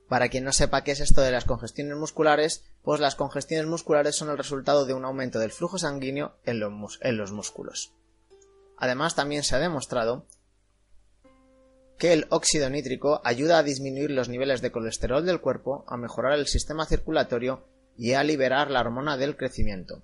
Para 0.09 0.29
quien 0.29 0.45
no 0.45 0.53
sepa 0.53 0.85
qué 0.85 0.93
es 0.93 1.01
esto 1.01 1.23
de 1.23 1.33
las 1.33 1.45
congestiones 1.45 1.97
musculares, 1.97 2.63
pues 2.83 3.01
las 3.01 3.15
congestiones 3.15 3.67
musculares 3.67 4.15
son 4.15 4.29
el 4.29 4.39
resultado 4.39 4.85
de 4.85 4.95
un 4.95 5.05
aumento 5.05 5.39
del 5.39 5.51
flujo 5.51 5.79
sanguíneo 5.79 6.37
en 6.45 6.61
los, 6.61 7.33
músculos. 7.33 7.95
Además, 8.77 9.15
también 9.15 9.43
se 9.43 9.57
ha 9.57 9.59
demostrado 9.59 10.27
que 11.99 12.13
el 12.13 12.27
óxido 12.31 12.69
nítrico 12.71 13.21
ayuda 13.25 13.59
a 13.59 13.63
disminuir 13.63 14.11
los 14.11 14.29
niveles 14.29 14.61
de 14.61 14.73
colesterol 14.73 15.25
del 15.25 15.41
cuerpo, 15.41 15.85
a 15.89 15.97
mejorar 15.97 16.39
el 16.39 16.47
sistema 16.47 16.87
circulatorio 16.87 17.67
y 17.97 18.13
a 18.13 18.25
liberar 18.25 18.71
la 18.71 18.81
hormona 18.81 19.17
del 19.17 19.37
crecimiento. 19.37 20.03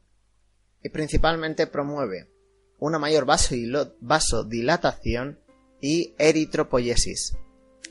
Y 0.83 0.90
principalmente 0.90 1.66
promueve 1.66 2.31
una 2.79 2.98
mayor 2.98 3.26
vasodilatación 4.00 5.40
y 5.81 6.14
eritropoyesis. 6.18 7.37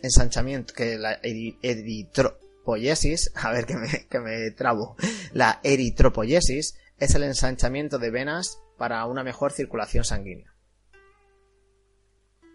Ensanchamiento, 0.01 0.73
que 0.73 0.97
la 0.97 1.19
eritropoyesis, 1.21 3.31
a 3.35 3.51
ver 3.51 3.65
que 3.65 3.75
me, 3.75 4.07
que 4.07 4.19
me 4.19 4.51
trabo, 4.51 4.95
la 5.33 5.59
eritropoyesis 5.63 6.75
es 6.97 7.15
el 7.15 7.23
ensanchamiento 7.23 7.99
de 7.99 8.11
venas 8.11 8.59
para 8.77 9.05
una 9.05 9.23
mejor 9.23 9.51
circulación 9.51 10.03
sanguínea. 10.03 10.53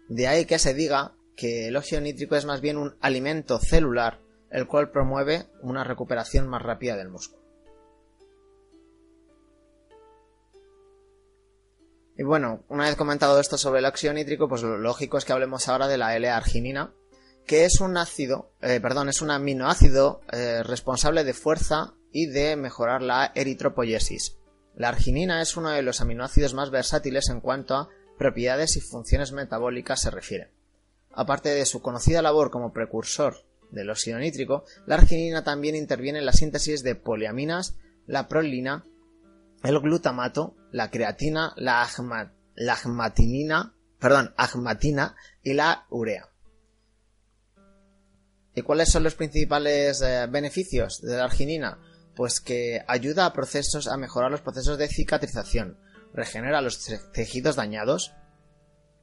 De 0.07 0.27
ahí 0.27 0.45
que 0.45 0.59
se 0.59 0.73
diga 0.73 1.15
que 1.35 1.67
el 1.67 1.75
óxido 1.75 2.01
nítrico 2.01 2.35
es 2.35 2.45
más 2.45 2.61
bien 2.61 2.77
un 2.77 2.95
alimento 3.01 3.59
celular, 3.59 4.21
el 4.49 4.67
cual 4.67 4.91
promueve 4.91 5.47
una 5.61 5.83
recuperación 5.83 6.47
más 6.47 6.61
rápida 6.61 6.95
del 6.95 7.09
músculo. 7.09 7.43
Y 12.17 12.23
bueno, 12.23 12.63
una 12.69 12.85
vez 12.85 12.95
comentado 12.95 13.39
esto 13.39 13.57
sobre 13.57 13.79
el 13.79 13.85
óxido 13.85 14.13
nítrico, 14.13 14.47
pues 14.47 14.63
lo 14.63 14.77
lógico 14.77 15.17
es 15.17 15.25
que 15.25 15.33
hablemos 15.33 15.67
ahora 15.67 15.87
de 15.87 15.97
la 15.97 16.15
L-arginina, 16.15 16.93
que 17.45 17.65
es 17.65 17.81
un 17.81 17.97
ácido, 17.97 18.53
eh, 18.61 18.79
perdón, 18.79 19.09
es 19.09 19.21
un 19.21 19.31
aminoácido 19.31 20.21
eh, 20.31 20.63
responsable 20.63 21.25
de 21.25 21.33
fuerza 21.33 21.93
y 22.11 22.27
de 22.27 22.55
mejorar 22.55 23.01
la 23.01 23.31
eritropoyesis. 23.35 24.37
La 24.75 24.89
arginina 24.89 25.41
es 25.41 25.57
uno 25.57 25.69
de 25.69 25.81
los 25.81 25.99
aminoácidos 25.99 26.53
más 26.53 26.69
versátiles 26.69 27.29
en 27.29 27.41
cuanto 27.41 27.75
a 27.75 27.89
propiedades 28.17 28.77
y 28.77 28.81
funciones 28.81 29.33
metabólicas 29.33 30.01
se 30.01 30.11
refiere. 30.11 30.54
Aparte 31.15 31.49
de 31.49 31.65
su 31.65 31.81
conocida 31.81 32.21
labor 32.21 32.51
como 32.51 32.73
precursor 32.73 33.37
del 33.71 33.89
óxido 33.89 34.19
nítrico, 34.19 34.65
la 34.85 34.95
arginina 34.95 35.43
también 35.43 35.75
interviene 35.75 36.19
en 36.19 36.25
la 36.25 36.33
síntesis 36.33 36.83
de 36.83 36.95
poliaminas, 36.95 37.75
la 38.05 38.27
prolina, 38.27 38.83
el 39.63 39.79
glutamato, 39.79 40.55
la 40.71 40.91
creatina, 40.91 41.53
la, 41.55 41.87
agmatinina, 42.67 43.75
perdón, 43.99 44.33
agmatina 44.37 45.15
y 45.41 45.53
la 45.53 45.85
urea. 45.89 46.29
¿Y 48.53 48.61
cuáles 48.61 48.89
son 48.89 49.03
los 49.03 49.15
principales 49.15 50.01
eh, 50.01 50.27
beneficios 50.29 51.01
de 51.01 51.17
la 51.17 51.25
arginina? 51.25 51.79
Pues 52.15 52.39
que 52.39 52.83
ayuda 52.87 53.25
a 53.25 53.33
procesos 53.33 53.87
a 53.87 53.97
mejorar 53.97 54.31
los 54.31 54.41
procesos 54.41 54.77
de 54.77 54.87
cicatrización, 54.87 55.77
regenera 56.13 56.61
los 56.61 56.79
tejidos 57.11 57.55
dañados, 57.55 58.13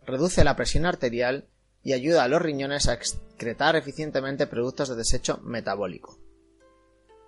reduce 0.06 0.44
la 0.44 0.56
presión 0.56 0.86
arterial 0.86 1.48
y 1.84 1.92
ayuda 1.92 2.24
a 2.24 2.28
los 2.28 2.42
riñones 2.42 2.88
a 2.88 2.94
excretar 2.94 3.76
eficientemente 3.76 4.46
productos 4.46 4.88
de 4.88 4.96
desecho 4.96 5.38
metabólico. 5.42 6.18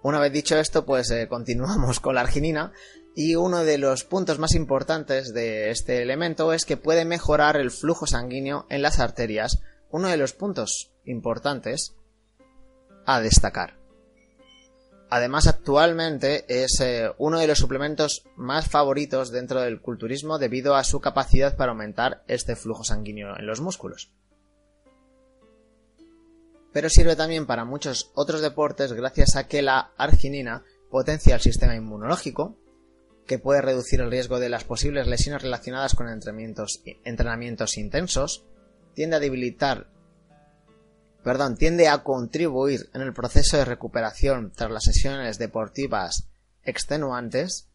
Una 0.02 0.20
vez 0.20 0.32
dicho 0.32 0.56
esto, 0.58 0.84
pues 0.84 1.10
eh, 1.10 1.28
continuamos 1.28 1.98
con 1.98 2.14
la 2.14 2.20
arginina 2.20 2.72
y 3.16 3.36
uno 3.36 3.64
de 3.64 3.78
los 3.78 4.04
puntos 4.04 4.38
más 4.38 4.54
importantes 4.54 5.32
de 5.32 5.70
este 5.70 6.02
elemento 6.02 6.52
es 6.52 6.64
que 6.64 6.76
puede 6.76 7.04
mejorar 7.04 7.56
el 7.56 7.70
flujo 7.70 8.06
sanguíneo 8.06 8.66
en 8.68 8.82
las 8.82 9.00
arterias, 9.00 9.62
uno 9.90 10.08
de 10.08 10.16
los 10.16 10.34
puntos 10.34 10.92
importantes 11.04 11.94
a 13.06 13.20
destacar. 13.20 13.78
Además, 15.10 15.46
actualmente 15.46 16.44
es 16.48 16.80
eh, 16.80 17.10
uno 17.18 17.38
de 17.38 17.46
los 17.46 17.58
suplementos 17.58 18.24
más 18.36 18.68
favoritos 18.68 19.30
dentro 19.30 19.60
del 19.60 19.80
culturismo 19.80 20.38
debido 20.38 20.74
a 20.74 20.84
su 20.84 21.00
capacidad 21.00 21.56
para 21.56 21.72
aumentar 21.72 22.24
este 22.26 22.56
flujo 22.56 22.84
sanguíneo 22.84 23.38
en 23.38 23.46
los 23.46 23.60
músculos 23.60 24.10
pero 26.74 26.90
sirve 26.90 27.14
también 27.14 27.46
para 27.46 27.64
muchos 27.64 28.10
otros 28.14 28.42
deportes 28.42 28.92
gracias 28.92 29.36
a 29.36 29.46
que 29.46 29.62
la 29.62 29.92
arginina 29.96 30.64
potencia 30.90 31.36
el 31.36 31.40
sistema 31.40 31.76
inmunológico, 31.76 32.58
que 33.26 33.38
puede 33.38 33.62
reducir 33.62 34.00
el 34.00 34.10
riesgo 34.10 34.40
de 34.40 34.48
las 34.48 34.64
posibles 34.64 35.06
lesiones 35.06 35.42
relacionadas 35.42 35.94
con 35.94 36.08
entrenamientos, 36.08 37.78
intensos, 37.78 38.44
tiende 38.92 39.16
a 39.16 39.20
debilitar, 39.20 39.88
perdón, 41.22 41.56
tiende 41.56 41.86
a 41.86 42.02
contribuir 42.02 42.90
en 42.92 43.02
el 43.02 43.14
proceso 43.14 43.56
de 43.56 43.64
recuperación 43.64 44.50
tras 44.50 44.72
las 44.72 44.82
sesiones 44.82 45.38
deportivas 45.38 46.26
extenuantes 46.64 47.68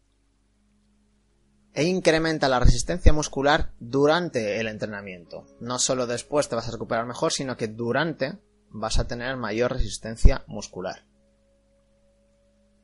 e 1.72 1.84
incrementa 1.84 2.50
la 2.50 2.60
resistencia 2.60 3.14
muscular 3.14 3.72
durante 3.80 4.60
el 4.60 4.68
entrenamiento. 4.68 5.46
No 5.58 5.78
solo 5.78 6.06
después 6.06 6.50
te 6.50 6.54
vas 6.54 6.68
a 6.68 6.72
recuperar 6.72 7.06
mejor, 7.06 7.32
sino 7.32 7.56
que 7.56 7.68
durante 7.68 8.38
vas 8.70 8.98
a 8.98 9.06
tener 9.06 9.36
mayor 9.36 9.72
resistencia 9.72 10.44
muscular. 10.46 11.04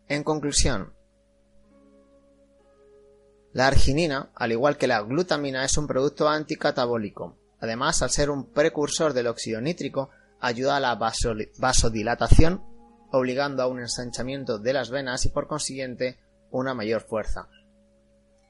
En 0.08 0.22
conclusión, 0.22 0.94
la 3.52 3.68
arginina, 3.68 4.30
al 4.34 4.52
igual 4.52 4.76
que 4.76 4.86
la 4.86 5.00
glutamina, 5.00 5.64
es 5.64 5.78
un 5.78 5.86
producto 5.86 6.28
anticatabólico. 6.28 7.38
Además, 7.58 8.02
al 8.02 8.10
ser 8.10 8.30
un 8.30 8.52
precursor 8.52 9.14
del 9.14 9.28
óxido 9.28 9.60
nítrico, 9.60 10.10
ayuda 10.40 10.76
a 10.76 10.80
la 10.80 10.94
vasodilatación, 10.94 12.62
obligando 13.10 13.62
a 13.62 13.66
un 13.66 13.80
ensanchamiento 13.80 14.58
de 14.58 14.74
las 14.74 14.90
venas 14.90 15.24
y 15.24 15.30
por 15.30 15.46
consiguiente 15.46 16.18
una 16.50 16.74
mayor 16.74 17.02
fuerza. 17.02 17.48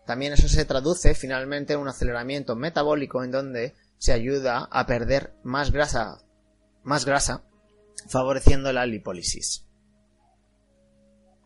También 0.07 0.33
eso 0.33 0.49
se 0.49 0.65
traduce 0.65 1.15
finalmente 1.15 1.75
en 1.75 1.81
un 1.81 1.89
aceleramiento 1.89 2.57
metabólico 2.57 3.23
en 3.23 3.31
donde 3.31 3.75
se 3.99 4.13
ayuda 4.13 4.69
a 4.71 4.87
perder 4.87 5.35
más 5.43 5.73
grasa, 5.73 6.19
más 6.87 7.05
grasa, 7.05 7.43
favoreciendo 8.09 8.73
la 8.73 8.87
lipólisis. 8.87 9.65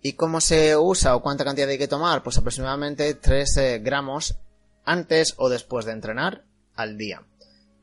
¿Y 0.02 0.12
cómo 0.12 0.40
se 0.40 0.76
usa 0.76 1.16
o 1.16 1.22
cuánta 1.22 1.44
cantidad 1.44 1.68
hay 1.68 1.78
que 1.78 1.88
tomar? 1.88 2.22
Pues 2.22 2.38
aproximadamente 2.38 3.14
3 3.14 3.56
eh, 3.56 3.78
gramos 3.80 4.38
antes 4.84 5.34
o 5.38 5.48
después 5.48 5.86
de 5.86 5.92
entrenar 5.92 6.44
al 6.74 6.96
día. 6.96 7.22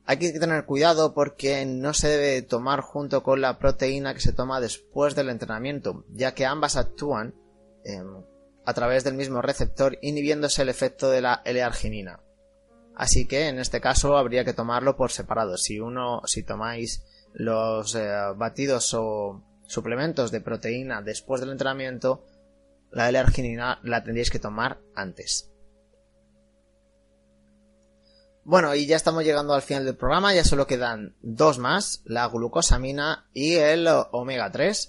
Hay 0.06 0.18
que 0.18 0.32
tener 0.32 0.64
cuidado 0.64 1.14
porque 1.14 1.66
no 1.66 1.92
se 1.94 2.08
debe 2.08 2.42
tomar 2.42 2.80
junto 2.80 3.22
con 3.22 3.40
la 3.40 3.58
proteína 3.58 4.14
que 4.14 4.20
se 4.20 4.32
toma 4.32 4.60
después 4.60 5.14
del 5.14 5.28
entrenamiento, 5.28 6.04
ya 6.12 6.34
que 6.34 6.46
ambas 6.46 6.76
actúan 6.76 7.34
em, 7.84 8.24
a 8.64 8.72
través 8.72 9.04
del 9.04 9.14
mismo 9.14 9.42
receptor 9.42 9.98
inhibiéndose 10.00 10.62
el 10.62 10.68
efecto 10.68 11.10
de 11.10 11.20
la 11.20 11.42
L-arginina. 11.44 12.20
Así 12.96 13.26
que 13.26 13.48
en 13.48 13.58
este 13.58 13.80
caso 13.80 14.16
habría 14.16 14.44
que 14.44 14.54
tomarlo 14.54 14.96
por 14.96 15.12
separado. 15.12 15.56
Si 15.56 15.78
uno, 15.78 16.22
si 16.24 16.42
tomáis 16.42 17.02
los 17.34 17.94
eh, 17.94 18.10
batidos 18.36 18.94
o 18.94 19.42
suplementos 19.66 20.30
de 20.30 20.40
proteína 20.40 21.02
después 21.02 21.40
del 21.40 21.50
entrenamiento, 21.50 22.24
la 22.90 23.08
L-arginina 23.08 23.80
la 23.82 24.02
tendríais 24.02 24.30
que 24.30 24.38
tomar 24.38 24.80
antes. 24.94 25.50
Bueno, 28.44 28.74
y 28.74 28.86
ya 28.86 28.96
estamos 28.96 29.24
llegando 29.24 29.52
al 29.52 29.60
final 29.60 29.84
del 29.84 29.96
programa, 29.96 30.32
ya 30.32 30.42
solo 30.42 30.66
quedan 30.66 31.14
dos 31.20 31.58
más, 31.58 32.00
la 32.06 32.26
glucosamina 32.28 33.28
y 33.34 33.56
el 33.56 33.86
omega 34.10 34.50
3. 34.50 34.88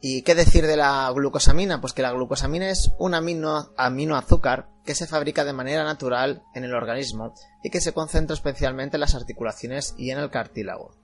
¿Y 0.00 0.22
qué 0.22 0.34
decir 0.34 0.66
de 0.66 0.76
la 0.76 1.08
glucosamina? 1.14 1.80
Pues 1.80 1.92
que 1.92 2.02
la 2.02 2.10
glucosamina 2.10 2.68
es 2.70 2.90
un 2.98 3.14
amino, 3.14 3.72
aminoazúcar 3.76 4.68
que 4.84 4.96
se 4.96 5.06
fabrica 5.06 5.44
de 5.44 5.52
manera 5.52 5.84
natural 5.84 6.42
en 6.56 6.64
el 6.64 6.74
organismo 6.74 7.34
y 7.62 7.70
que 7.70 7.80
se 7.80 7.92
concentra 7.92 8.34
especialmente 8.34 8.96
en 8.96 9.02
las 9.02 9.14
articulaciones 9.14 9.94
y 9.96 10.10
en 10.10 10.18
el 10.18 10.30
cartílago. 10.30 11.01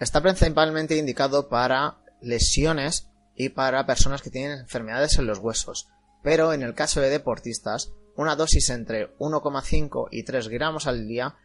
Está 0.00 0.22
principalmente 0.22 0.96
indicado 0.96 1.50
para 1.50 1.98
lesiones 2.22 3.10
y 3.36 3.50
para 3.50 3.84
personas 3.84 4.22
que 4.22 4.30
tienen 4.30 4.58
enfermedades 4.58 5.18
en 5.18 5.26
los 5.26 5.38
huesos, 5.38 5.88
pero 6.22 6.54
en 6.54 6.62
el 6.62 6.74
caso 6.74 7.02
de 7.02 7.10
deportistas 7.10 7.92
una 8.16 8.34
dosis 8.34 8.70
entre 8.70 9.16
1,5 9.18 10.08
y 10.10 10.24
3 10.24 10.48
gramos 10.48 10.86
al 10.86 11.06
día 11.06 11.36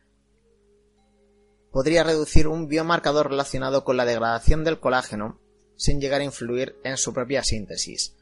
podría 1.72 2.04
reducir 2.04 2.48
un 2.48 2.68
biomarcador 2.68 3.30
relacionado 3.30 3.84
con 3.84 3.98
la 3.98 4.06
degradación 4.06 4.64
del 4.64 4.80
colágeno 4.80 5.42
sin 5.76 6.00
llegar 6.00 6.22
a 6.22 6.26
influir 6.26 6.78
en 6.86 6.96
su 6.96 7.14
propia 7.14 7.44
síntesis. 7.44 8.16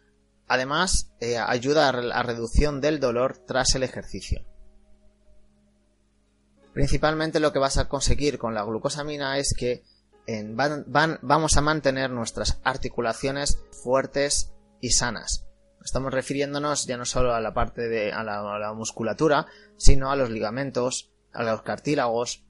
Además, 0.47 1.11
eh, 1.19 1.37
ayuda 1.37 1.89
a 1.89 1.93
la 1.93 2.23
reducción 2.23 2.81
del 2.81 2.99
dolor 2.99 3.37
tras 3.37 3.75
el 3.75 3.83
ejercicio. 3.83 4.43
Principalmente 6.73 7.39
lo 7.39 7.53
que 7.53 7.59
vas 7.59 7.77
a 7.77 7.87
conseguir 7.87 8.39
con 8.39 8.55
la 8.55 8.63
glucosamina 8.63 9.37
es 9.37 9.53
que 9.55 9.83
vamos 11.21 11.57
a 11.57 11.61
mantener 11.61 12.09
nuestras 12.09 12.59
articulaciones 12.63 13.59
fuertes 13.71 14.53
y 14.79 14.91
sanas. 14.91 15.45
Estamos 15.83 16.13
refiriéndonos 16.13 16.85
ya 16.85 16.97
no 16.97 17.05
solo 17.05 17.33
a 17.33 17.41
la 17.41 17.53
parte 17.53 17.89
de 17.89 18.11
la, 18.11 18.73
musculatura, 18.73 19.47
sino 19.75 20.11
a 20.11 20.15
los 20.15 20.29
ligamentos, 20.29 21.11
a 21.33 21.43
los 21.43 21.61
cartílagos 21.61 22.43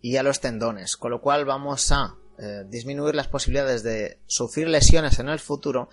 y 0.00 0.16
a 0.16 0.22
los 0.22 0.40
tendones, 0.40 0.96
con 0.96 1.10
lo 1.10 1.20
cual 1.20 1.44
vamos 1.44 1.90
a 1.90 2.14
eh, 2.38 2.64
disminuir 2.68 3.16
las 3.16 3.26
posibilidades 3.26 3.82
de 3.82 4.20
sufrir 4.26 4.68
lesiones 4.68 5.18
en 5.18 5.28
el 5.28 5.40
futuro 5.40 5.88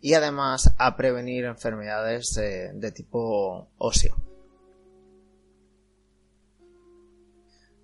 y 0.00 0.14
además 0.14 0.74
a 0.78 0.96
prevenir 0.96 1.44
enfermedades 1.44 2.34
de 2.34 2.92
tipo 2.92 3.68
óseo. 3.78 4.16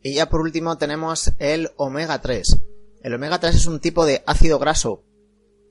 Y 0.07 0.13
ya 0.13 0.29
por 0.29 0.43
último 0.43 0.77
tenemos 0.77 1.33
el 1.39 1.71
omega 1.77 2.21
3. 2.21 2.74
El 3.05 3.15
omega 3.15 3.39
3 3.39 3.55
es 3.55 3.67
un 3.67 3.79
tipo 3.79 4.05
de 4.05 4.25
ácido 4.27 4.59
graso 4.59 5.05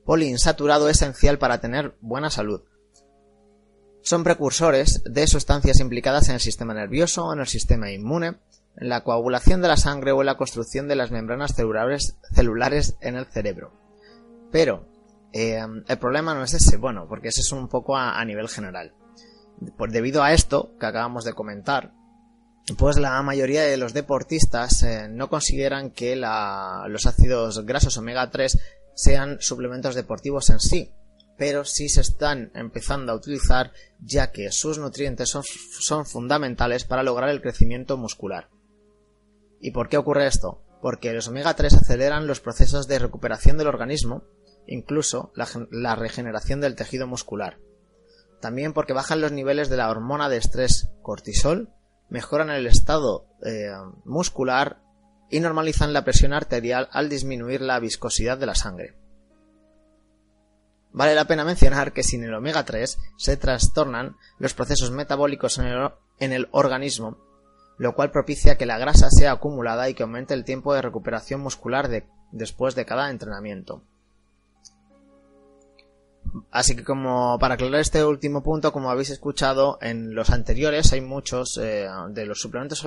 poliinsaturado 0.06 0.88
esencial 0.88 1.38
para 1.38 1.60
tener 1.60 1.96
buena 2.00 2.30
salud 2.30 2.62
son 4.04 4.22
precursores 4.22 5.02
de 5.04 5.26
sustancias 5.26 5.80
implicadas 5.80 6.28
en 6.28 6.34
el 6.34 6.40
sistema 6.40 6.74
nervioso, 6.74 7.32
en 7.32 7.40
el 7.40 7.46
sistema 7.46 7.90
inmune, 7.90 8.36
en 8.76 8.88
la 8.90 9.02
coagulación 9.02 9.62
de 9.62 9.68
la 9.68 9.78
sangre 9.78 10.12
o 10.12 10.20
en 10.20 10.26
la 10.26 10.36
construcción 10.36 10.88
de 10.88 10.94
las 10.94 11.10
membranas 11.10 11.54
celulares, 11.54 12.96
en 13.00 13.16
el 13.16 13.24
cerebro. 13.24 13.72
Pero 14.52 14.86
eh, 15.32 15.58
el 15.88 15.98
problema 15.98 16.34
no 16.34 16.44
es 16.44 16.52
ese, 16.52 16.76
bueno, 16.76 17.06
porque 17.08 17.28
ese 17.28 17.40
es 17.40 17.50
un 17.50 17.68
poco 17.68 17.96
a, 17.96 18.22
nivel 18.26 18.50
general. 18.50 18.94
Pues 19.78 19.90
debido 19.90 20.22
a 20.22 20.34
esto 20.34 20.74
que 20.78 20.84
acabamos 20.84 21.24
de 21.24 21.32
comentar, 21.32 21.94
pues 22.78 22.96
la 22.96 23.20
mayoría 23.22 23.62
de 23.62 23.76
los 23.76 23.92
deportistas 23.92 24.82
eh, 24.82 25.06
no 25.08 25.28
consideran 25.28 25.90
que 25.90 26.16
los 26.16 27.06
ácidos 27.06 27.64
grasos 27.66 27.98
omega 27.98 28.30
3 28.30 28.58
sean 28.94 29.38
suplementos 29.40 29.94
deportivos 29.94 30.48
en 30.48 30.60
sí, 30.60 30.90
pero 31.36 31.64
sí 31.64 31.88
se 31.88 32.00
están 32.00 32.50
empezando 32.54 33.12
a 33.12 33.16
utilizar 33.16 33.72
ya 34.00 34.30
que 34.30 34.50
sus 34.50 34.78
nutrientes 34.78 35.28
son, 35.30 36.06
fundamentales 36.06 36.84
para 36.84 37.02
lograr 37.02 37.28
el 37.28 37.42
crecimiento 37.42 37.96
muscular. 37.98 38.48
¿Y 39.60 39.72
por 39.72 39.88
qué 39.88 39.98
ocurre 39.98 40.26
esto? 40.26 40.62
Porque 40.80 41.12
los 41.12 41.28
omega 41.28 41.54
3 41.54 41.74
aceleran 41.74 42.26
los 42.26 42.40
procesos 42.40 42.86
de 42.86 42.98
recuperación 42.98 43.58
del 43.58 43.66
organismo, 43.66 44.24
incluso 44.66 45.32
la, 45.34 45.96
regeneración 45.96 46.60
del 46.60 46.76
tejido 46.76 47.06
muscular. 47.06 47.58
También 48.40 48.72
porque 48.72 48.92
bajan 48.92 49.20
los 49.20 49.32
niveles 49.32 49.68
de 49.68 49.76
la 49.76 49.90
hormona 49.90 50.28
de 50.28 50.36
estrés 50.36 50.88
cortisol, 51.02 51.70
mejoran 52.08 52.50
el 52.50 52.66
estado 52.66 53.26
eh, 53.44 53.70
muscular 54.04 54.80
y 55.30 55.40
normalizan 55.40 55.92
la 55.92 56.04
presión 56.04 56.32
arterial 56.32 56.88
al 56.92 57.08
disminuir 57.08 57.60
la 57.60 57.80
viscosidad 57.80 58.38
de 58.38 58.46
la 58.46 58.54
sangre. 58.54 58.94
Vale 60.92 61.16
la 61.16 61.24
pena 61.24 61.44
mencionar 61.44 61.92
que 61.92 62.04
sin 62.04 62.22
el 62.22 62.34
omega 62.34 62.64
3 62.64 62.98
se 63.16 63.36
trastornan 63.36 64.16
los 64.38 64.54
procesos 64.54 64.92
metabólicos 64.92 65.58
en 65.58 66.32
el, 66.32 66.48
organismo, 66.52 67.18
lo 67.78 67.96
cual 67.96 68.12
propicia 68.12 68.56
que 68.56 68.64
la 68.64 68.78
grasa 68.78 69.08
sea 69.10 69.32
acumulada 69.32 69.88
y 69.88 69.94
que 69.94 70.04
aumente 70.04 70.34
el 70.34 70.44
tiempo 70.44 70.72
de 70.72 70.82
recuperación 70.82 71.40
muscular 71.40 71.90
después 72.30 72.76
de 72.76 72.86
cada 72.86 73.10
entrenamiento. 73.10 73.82
Así 76.50 76.74
que 76.74 76.84
como 76.84 77.38
para 77.38 77.54
aclarar 77.54 77.80
este 77.80 78.04
último 78.04 78.42
punto, 78.42 78.72
como 78.72 78.90
habéis 78.90 79.10
escuchado 79.10 79.78
en 79.80 80.14
los 80.14 80.30
anteriores, 80.30 80.92
hay 80.92 81.00
muchos 81.00 81.58
eh, 81.62 81.86
de 82.10 82.26
los 82.26 82.40
suplementos, 82.40 82.86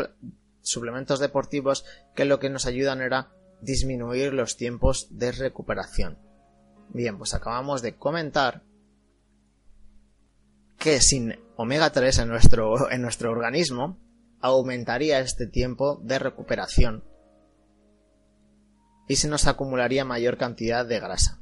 suplementos 0.62 1.19
deportivos 1.19 1.86
que 2.15 2.25
lo 2.25 2.39
que 2.39 2.49
nos 2.49 2.65
ayudan 2.65 3.01
era 3.01 3.31
disminuir 3.62 4.33
los 4.33 4.57
tiempos 4.57 5.07
de 5.12 5.31
recuperación. 5.31 6.19
Bien, 6.89 7.17
pues 7.17 7.33
acabamos 7.33 7.81
de 7.81 7.95
comentar 7.95 8.63
que 10.77 11.01
sin 11.01 11.39
omega 11.55 11.91
3 11.91 12.19
en 12.19 12.27
nuestro, 12.29 12.91
en 12.91 13.01
nuestro 13.01 13.31
organismo 13.31 13.97
aumentaría 14.39 15.19
este 15.19 15.47
tiempo 15.47 15.99
de 16.03 16.19
recuperación 16.19 17.03
y 19.07 19.15
se 19.15 19.27
nos 19.27 19.47
acumularía 19.47 20.05
mayor 20.05 20.38
cantidad 20.38 20.86
de 20.86 20.99
grasa. 20.99 21.39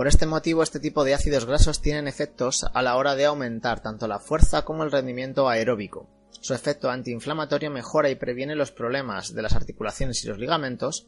Por 0.00 0.08
este 0.08 0.24
motivo, 0.24 0.62
este 0.62 0.80
tipo 0.80 1.04
de 1.04 1.12
ácidos 1.12 1.44
grasos 1.44 1.82
tienen 1.82 2.08
efectos 2.08 2.64
a 2.72 2.80
la 2.80 2.96
hora 2.96 3.16
de 3.16 3.26
aumentar 3.26 3.82
tanto 3.82 4.08
la 4.08 4.18
fuerza 4.18 4.64
como 4.64 4.82
el 4.82 4.90
rendimiento 4.90 5.46
aeróbico. 5.46 6.08
Su 6.40 6.54
efecto 6.54 6.88
antiinflamatorio 6.88 7.70
mejora 7.70 8.08
y 8.08 8.14
previene 8.14 8.54
los 8.54 8.72
problemas 8.72 9.34
de 9.34 9.42
las 9.42 9.54
articulaciones 9.54 10.24
y 10.24 10.28
los 10.28 10.38
ligamentos, 10.38 11.06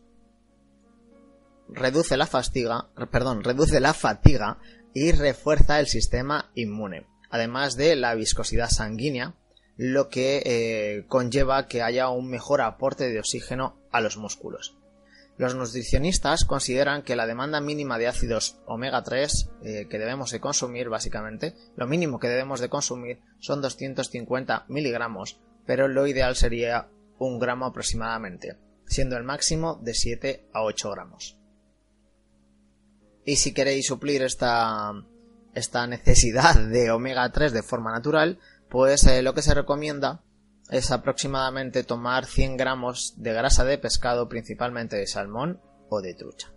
reduce 1.70 2.18
la 2.18 2.26
fatiga, 2.26 2.90
perdón, 3.11 3.42
reduce 3.42 3.81
la 3.81 3.94
fatiga 3.94 4.59
y 4.92 5.12
refuerza 5.12 5.81
el 5.81 5.87
sistema 5.87 6.50
inmune, 6.55 7.07
además 7.31 7.76
de 7.76 7.96
la 7.96 8.14
viscosidad 8.14 8.68
sanguínea, 8.68 9.37
lo 9.78 10.11
que 10.11 10.42
eh, 10.44 11.07
conlleva 11.09 11.66
que 11.66 11.81
haya 11.81 12.11
un 12.11 12.28
mejor 12.28 12.61
aporte 12.61 13.09
de 13.09 13.20
oxígeno 13.20 13.81
a 13.90 14.02
los 14.02 14.18
músculos. 14.18 14.76
Los 15.38 15.55
nutricionistas 15.55 16.45
consideran 16.45 17.03
que 17.03 17.16
la 17.16 17.27
demanda 17.27 17.61
mínima 17.61 17.99
de 17.99 18.07
ácidos 18.07 18.59
omega 18.66 19.03
3 19.03 19.51
eh, 19.62 19.87
que 19.88 19.99
debemos 19.99 20.31
de 20.31 20.40
consumir, 20.40 20.88
básicamente, 20.88 21.55
lo 21.77 21.87
mínimo 21.87 22.21
que 22.21 22.29
debemos 22.29 22.61
de 22.61 22.68
consumir 22.68 23.21
son 23.40 23.62
250 23.62 24.66
miligramos, 24.68 25.40
pero 25.66 25.88
lo 25.88 26.07
ideal 26.07 26.37
sería 26.37 26.88
un 27.18 27.38
gramo 27.38 27.66
aproximadamente, 27.66 28.59
siendo 28.87 29.16
el 29.16 29.25
máximo 29.25 29.81
de 29.83 29.95
7 29.95 30.49
a 30.53 30.62
8 30.62 30.90
gramos. 30.90 31.38
Y 33.25 33.37
si 33.37 33.55
queréis 33.55 33.87
suplir 33.87 34.23
esta, 34.23 34.92
esta 35.55 35.87
necesidad 35.87 36.57
de 36.57 36.90
omega 36.90 37.31
3 37.31 37.53
de 37.53 37.62
forma 37.62 37.92
natural, 37.92 38.38
pues 38.68 39.05
eh, 39.05 39.23
lo 39.23 39.33
que 39.35 39.42
se 39.42 39.55
recomienda 39.55 40.23
es 40.72 40.90
aproximadamente 40.90 41.85
tomar 41.85 42.24
100 42.24 42.56
gramos 42.56 43.14
de 43.18 43.35
grasa 43.35 43.62
de 43.64 43.76
pescado, 43.76 44.28
principalmente 44.28 44.96
de 44.96 45.06
salmón 45.06 45.61
o 45.90 46.00
de 46.00 46.14
trucha. 46.14 46.50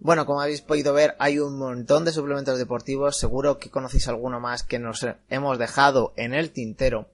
Bueno, 0.00 0.26
como 0.26 0.40
habéis 0.40 0.62
podido 0.62 0.92
ver, 0.92 1.14
hay 1.20 1.38
un 1.38 1.56
montón 1.56 2.04
de 2.04 2.12
suplementos 2.12 2.58
deportivos. 2.58 3.16
Seguro 3.16 3.58
que 3.58 3.70
conocéis 3.70 4.08
alguno 4.08 4.40
más 4.40 4.64
que 4.64 4.80
nos 4.80 5.06
hemos 5.28 5.58
dejado 5.58 6.12
en 6.16 6.34
el 6.34 6.50
tintero. 6.50 7.08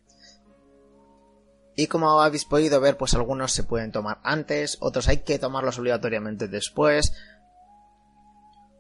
Y 1.77 1.87
como 1.87 2.23
habéis 2.23 2.47
podido 2.47 2.81
ver, 2.81 2.97
pues 2.97 3.13
algunos 3.13 3.53
se 3.53 3.65
pueden 3.65 3.93
tomar 3.93 4.21
antes, 4.25 4.79
otros 4.81 5.07
hay 5.09 5.19
que 5.19 5.39
tomarlos 5.39 5.79
obligatoriamente 5.79 6.49
después. 6.49 7.13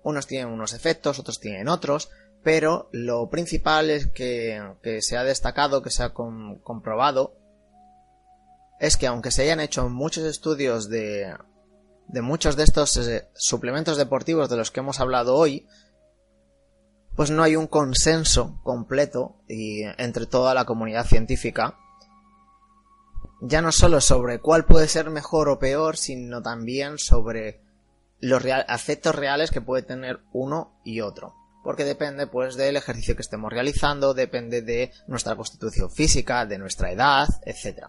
Unos 0.02 0.26
tienen 0.26 0.52
unos 0.52 0.72
efectos, 0.72 1.18
otros 1.18 1.38
tienen 1.38 1.68
otros, 1.68 2.11
pero 2.42 2.88
lo 2.92 3.31
principal 3.31 3.90
es 3.90 4.09
que, 4.09 4.61
se 5.00 5.16
ha 5.16 5.24
destacado, 5.24 5.83
que 5.83 5.90
se 5.90 6.02
ha 6.02 6.12
comprobado, 6.12 7.37
es 8.81 8.96
que 8.96 9.07
aunque 9.07 9.31
se 9.31 9.42
hayan 9.42 9.61
hecho 9.61 9.88
muchos 9.88 10.24
estudios 10.24 10.88
de, 10.88 11.37
muchos 12.20 12.57
de 12.57 12.64
estos 12.64 12.96
eh, 12.96 13.28
suplementos 13.35 13.96
deportivos 13.96 14.48
de 14.48 14.57
los 14.57 14.72
que 14.72 14.81
hemos 14.81 14.98
hablado 14.98 15.37
hoy, 15.37 15.68
pues 17.14 17.31
no 17.31 17.42
hay 17.42 17.55
un 17.57 17.66
consenso 17.66 18.61
completo 18.64 19.37
entre 19.46 20.26
toda 20.26 20.55
la 20.55 20.64
comunidad 20.64 21.07
científica, 21.07 21.78
ya 23.42 23.61
no 23.61 23.70
solo 23.70 24.00
sobre 24.00 24.40
cuál 24.40 24.64
puede 24.64 24.88
ser 24.88 25.11
mejor 25.11 25.48
o 25.48 25.59
peor, 25.59 25.96
sino 25.96 26.42
también 26.42 26.98
sobre 26.98 27.61
los 28.18 28.42
efectos 28.44 29.14
reales 29.14 29.50
que 29.50 29.61
puede 29.61 29.83
tener 29.83 30.20
uno 30.33 30.81
y 30.85 31.02
otro. 31.02 31.41
Porque 31.62 31.85
depende 31.85 32.27
pues 32.27 32.57
del 32.57 32.77
ejercicio 32.77 33.14
que 33.14 33.22
estemos 33.22 33.53
realizando, 33.53 34.14
depende 34.14 34.62
de 34.62 34.90
nuestra 35.07 35.37
constitución 35.37 35.90
física, 35.90 36.44
de 36.44 36.59
nuestra 36.59 36.90
edad, 36.90 37.29
etc. 37.46 37.87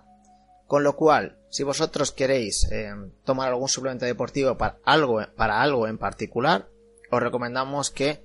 Con 0.67 0.83
lo 0.83 0.95
cual, 0.95 1.37
si 1.49 1.63
vosotros 1.63 2.11
queréis 2.11 2.67
eh, 2.71 2.93
tomar 3.25 3.49
algún 3.49 3.69
suplemento 3.69 4.05
deportivo 4.05 4.57
para 4.57 4.77
algo, 4.85 5.21
para 5.35 5.61
algo 5.61 5.87
en 5.87 5.97
particular, 5.97 6.69
os 7.11 7.21
recomendamos 7.21 7.91
que 7.91 8.23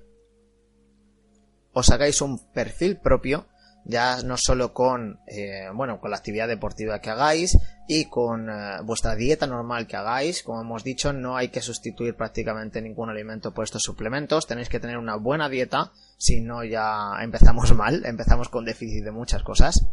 os 1.73 1.89
hagáis 1.91 2.21
un 2.21 2.39
perfil 2.51 2.97
propio, 2.97 3.45
ya 3.85 4.21
no 4.23 4.35
solo 4.37 4.73
con, 4.73 5.19
eh, 5.27 5.67
bueno, 5.73 5.99
con 5.99 6.11
la 6.11 6.17
actividad 6.17 6.47
deportiva 6.47 6.99
que 6.99 7.09
hagáis 7.09 7.57
y 7.87 8.05
con 8.05 8.49
eh, 8.49 8.77
vuestra 8.83 9.15
dieta 9.15 9.47
normal 9.47 9.87
que 9.87 9.95
hagáis. 9.97 10.43
Como 10.43 10.61
hemos 10.61 10.83
dicho, 10.83 11.13
no 11.13 11.37
hay 11.37 11.49
que 11.49 11.61
sustituir 11.61 12.15
prácticamente 12.15 12.81
ningún 12.81 13.09
alimento 13.09 13.53
por 13.53 13.63
estos 13.63 13.81
suplementos. 13.81 14.47
Tenéis 14.47 14.69
que 14.69 14.79
tener 14.79 14.97
una 14.97 15.15
buena 15.15 15.49
dieta, 15.49 15.91
si 16.17 16.41
no 16.41 16.63
ya 16.63 17.13
empezamos 17.21 17.73
mal, 17.75 18.05
empezamos 18.05 18.49
con 18.49 18.65
déficit 18.65 19.03
de 19.03 19.11
muchas 19.11 19.43
cosas 19.43 19.85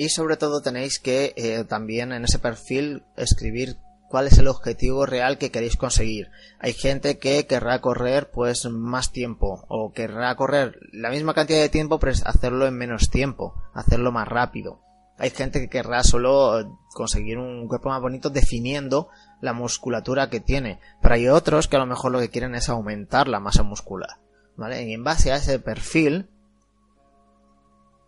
y 0.00 0.08
sobre 0.08 0.38
todo 0.38 0.62
tenéis 0.62 0.98
que 0.98 1.34
eh, 1.36 1.64
también 1.64 2.12
en 2.12 2.24
ese 2.24 2.38
perfil 2.38 3.04
escribir 3.18 3.76
cuál 4.10 4.26
es 4.26 4.38
el 4.38 4.48
objetivo 4.48 5.06
real 5.06 5.38
que 5.38 5.52
queréis 5.52 5.76
conseguir. 5.76 6.30
Hay 6.58 6.72
gente 6.72 7.18
que 7.18 7.46
querrá 7.46 7.80
correr 7.80 8.30
pues 8.32 8.68
más 8.68 9.12
tiempo 9.12 9.64
o 9.68 9.92
querrá 9.92 10.34
correr 10.34 10.80
la 10.92 11.10
misma 11.10 11.32
cantidad 11.32 11.60
de 11.60 11.68
tiempo 11.68 12.00
pero 12.00 12.12
hacerlo 12.24 12.66
en 12.66 12.76
menos 12.76 13.08
tiempo, 13.08 13.54
hacerlo 13.72 14.10
más 14.10 14.26
rápido. 14.26 14.80
Hay 15.16 15.30
gente 15.30 15.60
que 15.60 15.68
querrá 15.68 16.02
solo 16.02 16.76
conseguir 16.92 17.38
un 17.38 17.68
cuerpo 17.68 17.90
más 17.90 18.00
bonito 18.00 18.30
definiendo 18.30 19.08
la 19.40 19.52
musculatura 19.52 20.28
que 20.28 20.40
tiene, 20.40 20.80
pero 21.00 21.14
hay 21.14 21.28
otros 21.28 21.68
que 21.68 21.76
a 21.76 21.80
lo 21.80 21.86
mejor 21.86 22.10
lo 22.10 22.18
que 22.18 22.30
quieren 22.30 22.56
es 22.56 22.68
aumentar 22.68 23.28
la 23.28 23.38
masa 23.38 23.62
muscular, 23.62 24.18
¿vale? 24.56 24.82
Y 24.88 24.92
en 24.92 25.04
base 25.04 25.30
a 25.30 25.36
ese 25.36 25.60
perfil 25.60 26.29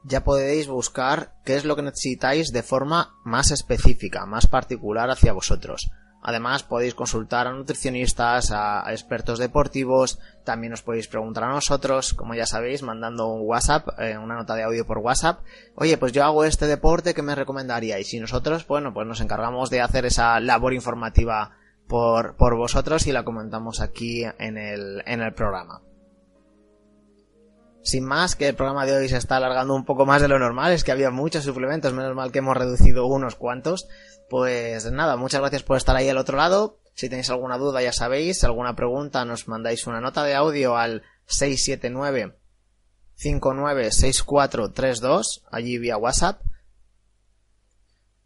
ya 0.04 0.24
podéis 0.24 0.68
buscar 0.68 1.34
qué 1.44 1.56
es 1.56 1.64
lo 1.64 1.76
que 1.76 1.82
necesitáis 1.82 2.52
de 2.52 2.62
forma 2.62 3.14
más 3.24 3.50
específica, 3.50 4.26
más 4.26 4.46
particular 4.46 5.10
hacia 5.10 5.32
vosotros. 5.32 5.90
Además 6.24 6.62
podéis 6.62 6.94
consultar 6.94 7.48
a 7.48 7.52
nutricionistas, 7.52 8.52
a, 8.52 8.84
expertos 8.92 9.40
deportivos, 9.40 10.20
también 10.44 10.72
os 10.72 10.82
podéis 10.82 11.08
preguntar 11.08 11.44
a 11.44 11.48
nosotros, 11.48 12.14
como 12.14 12.34
ya 12.34 12.46
sabéis, 12.46 12.84
mandando 12.84 13.26
un 13.26 13.42
WhatsApp, 13.44 13.88
eh, 13.98 14.16
una 14.16 14.36
nota 14.36 14.54
de 14.54 14.62
audio 14.62 14.86
por 14.86 14.98
WhatsApp. 14.98 15.40
Oye, 15.74 15.98
pues 15.98 16.12
yo 16.12 16.22
hago 16.22 16.44
este 16.44 16.68
deporte, 16.68 17.12
¿qué 17.12 17.22
me 17.22 17.34
recomendaríais? 17.34 18.14
Y 18.14 18.20
nosotros, 18.20 18.66
bueno, 18.68 18.94
pues 18.94 19.06
nos 19.06 19.20
encargamos 19.20 19.68
de 19.70 19.80
hacer 19.80 20.06
esa 20.06 20.38
labor 20.38 20.74
informativa 20.74 21.56
por, 21.88 22.36
por 22.36 22.56
vosotros 22.56 23.08
y 23.08 23.12
la 23.12 23.24
comentamos 23.24 23.80
aquí 23.80 24.22
en 24.38 24.58
el, 24.58 25.02
en 25.06 25.22
el 25.22 25.34
programa. 25.34 25.82
Sin 27.82 28.04
más, 28.04 28.36
que 28.36 28.46
el 28.48 28.54
programa 28.54 28.86
de 28.86 28.96
hoy 28.96 29.08
se 29.08 29.16
está 29.16 29.38
alargando 29.38 29.74
un 29.74 29.84
poco 29.84 30.06
más 30.06 30.22
de 30.22 30.28
lo 30.28 30.38
normal, 30.38 30.70
es 30.72 30.84
que 30.84 30.92
había 30.92 31.10
muchos 31.10 31.42
suplementos, 31.44 31.92
menos 31.92 32.14
mal 32.14 32.30
que 32.30 32.38
hemos 32.38 32.56
reducido 32.56 33.06
unos 33.06 33.34
cuantos. 33.34 33.88
Pues 34.30 34.88
nada, 34.90 35.16
muchas 35.16 35.40
gracias 35.40 35.64
por 35.64 35.76
estar 35.76 35.96
ahí 35.96 36.08
al 36.08 36.18
otro 36.18 36.36
lado. 36.36 36.78
Si 36.94 37.08
tenéis 37.08 37.30
alguna 37.30 37.58
duda 37.58 37.82
ya 37.82 37.92
sabéis, 37.92 38.44
alguna 38.44 38.76
pregunta 38.76 39.24
nos 39.24 39.48
mandáis 39.48 39.84
una 39.86 40.00
nota 40.00 40.22
de 40.24 40.34
audio 40.34 40.76
al 40.76 41.02
679 41.26 42.36
596432 43.16 45.44
allí 45.50 45.78
vía 45.78 45.96
WhatsApp. 45.96 46.42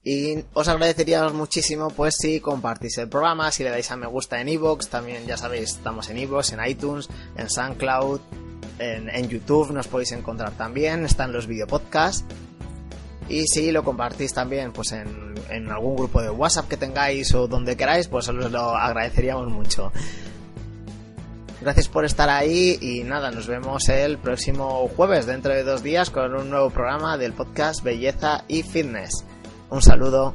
Y 0.02 0.44
os 0.52 0.68
agradeceríamos 0.68 1.32
muchísimo 1.32 1.88
pues 1.90 2.16
si 2.16 2.40
compartís 2.40 2.98
el 2.98 3.08
programa, 3.08 3.50
si 3.50 3.64
le 3.64 3.70
dais 3.70 3.90
a 3.90 3.96
me 3.96 4.06
gusta 4.06 4.38
en 4.40 4.48
iVoox, 4.48 4.88
también 4.88 5.26
ya 5.26 5.36
sabéis, 5.36 5.70
estamos 5.70 6.08
en 6.10 6.18
iVoox, 6.18 6.52
en 6.52 6.64
iTunes, 6.64 7.08
en 7.36 7.50
SoundCloud, 7.50 8.20
en, 8.78 9.28
YouTube 9.28 9.72
nos 9.72 9.88
podéis 9.88 10.12
encontrar 10.12 10.52
también, 10.52 11.04
están 11.04 11.32
los 11.32 11.46
videopodcasts. 11.46 12.24
Y 13.28 13.46
si 13.48 13.72
lo 13.72 13.82
compartís 13.82 14.32
también 14.32 14.72
pues 14.72 14.92
en, 14.92 15.34
en, 15.50 15.68
algún 15.70 15.96
grupo 15.96 16.22
de 16.22 16.30
WhatsApp 16.30 16.68
que 16.68 16.76
tengáis 16.76 17.34
o 17.34 17.48
donde 17.48 17.76
queráis, 17.76 18.06
pues 18.06 18.28
os 18.28 18.50
lo 18.50 18.76
agradeceríamos 18.76 19.48
mucho. 19.48 19.92
Gracias 21.60 21.88
por 21.88 22.04
estar 22.04 22.28
ahí 22.28 22.78
y 22.80 23.02
nada, 23.02 23.30
nos 23.30 23.48
vemos 23.48 23.88
el 23.88 24.18
próximo 24.18 24.88
jueves, 24.94 25.26
dentro 25.26 25.52
de 25.52 25.64
dos 25.64 25.82
días, 25.82 26.10
con 26.10 26.34
un 26.34 26.50
nuevo 26.50 26.70
programa 26.70 27.16
del 27.16 27.32
podcast 27.32 27.82
Belleza 27.82 28.44
y 28.46 28.62
Fitness. 28.62 29.24
Un 29.70 29.82
saludo. 29.82 30.34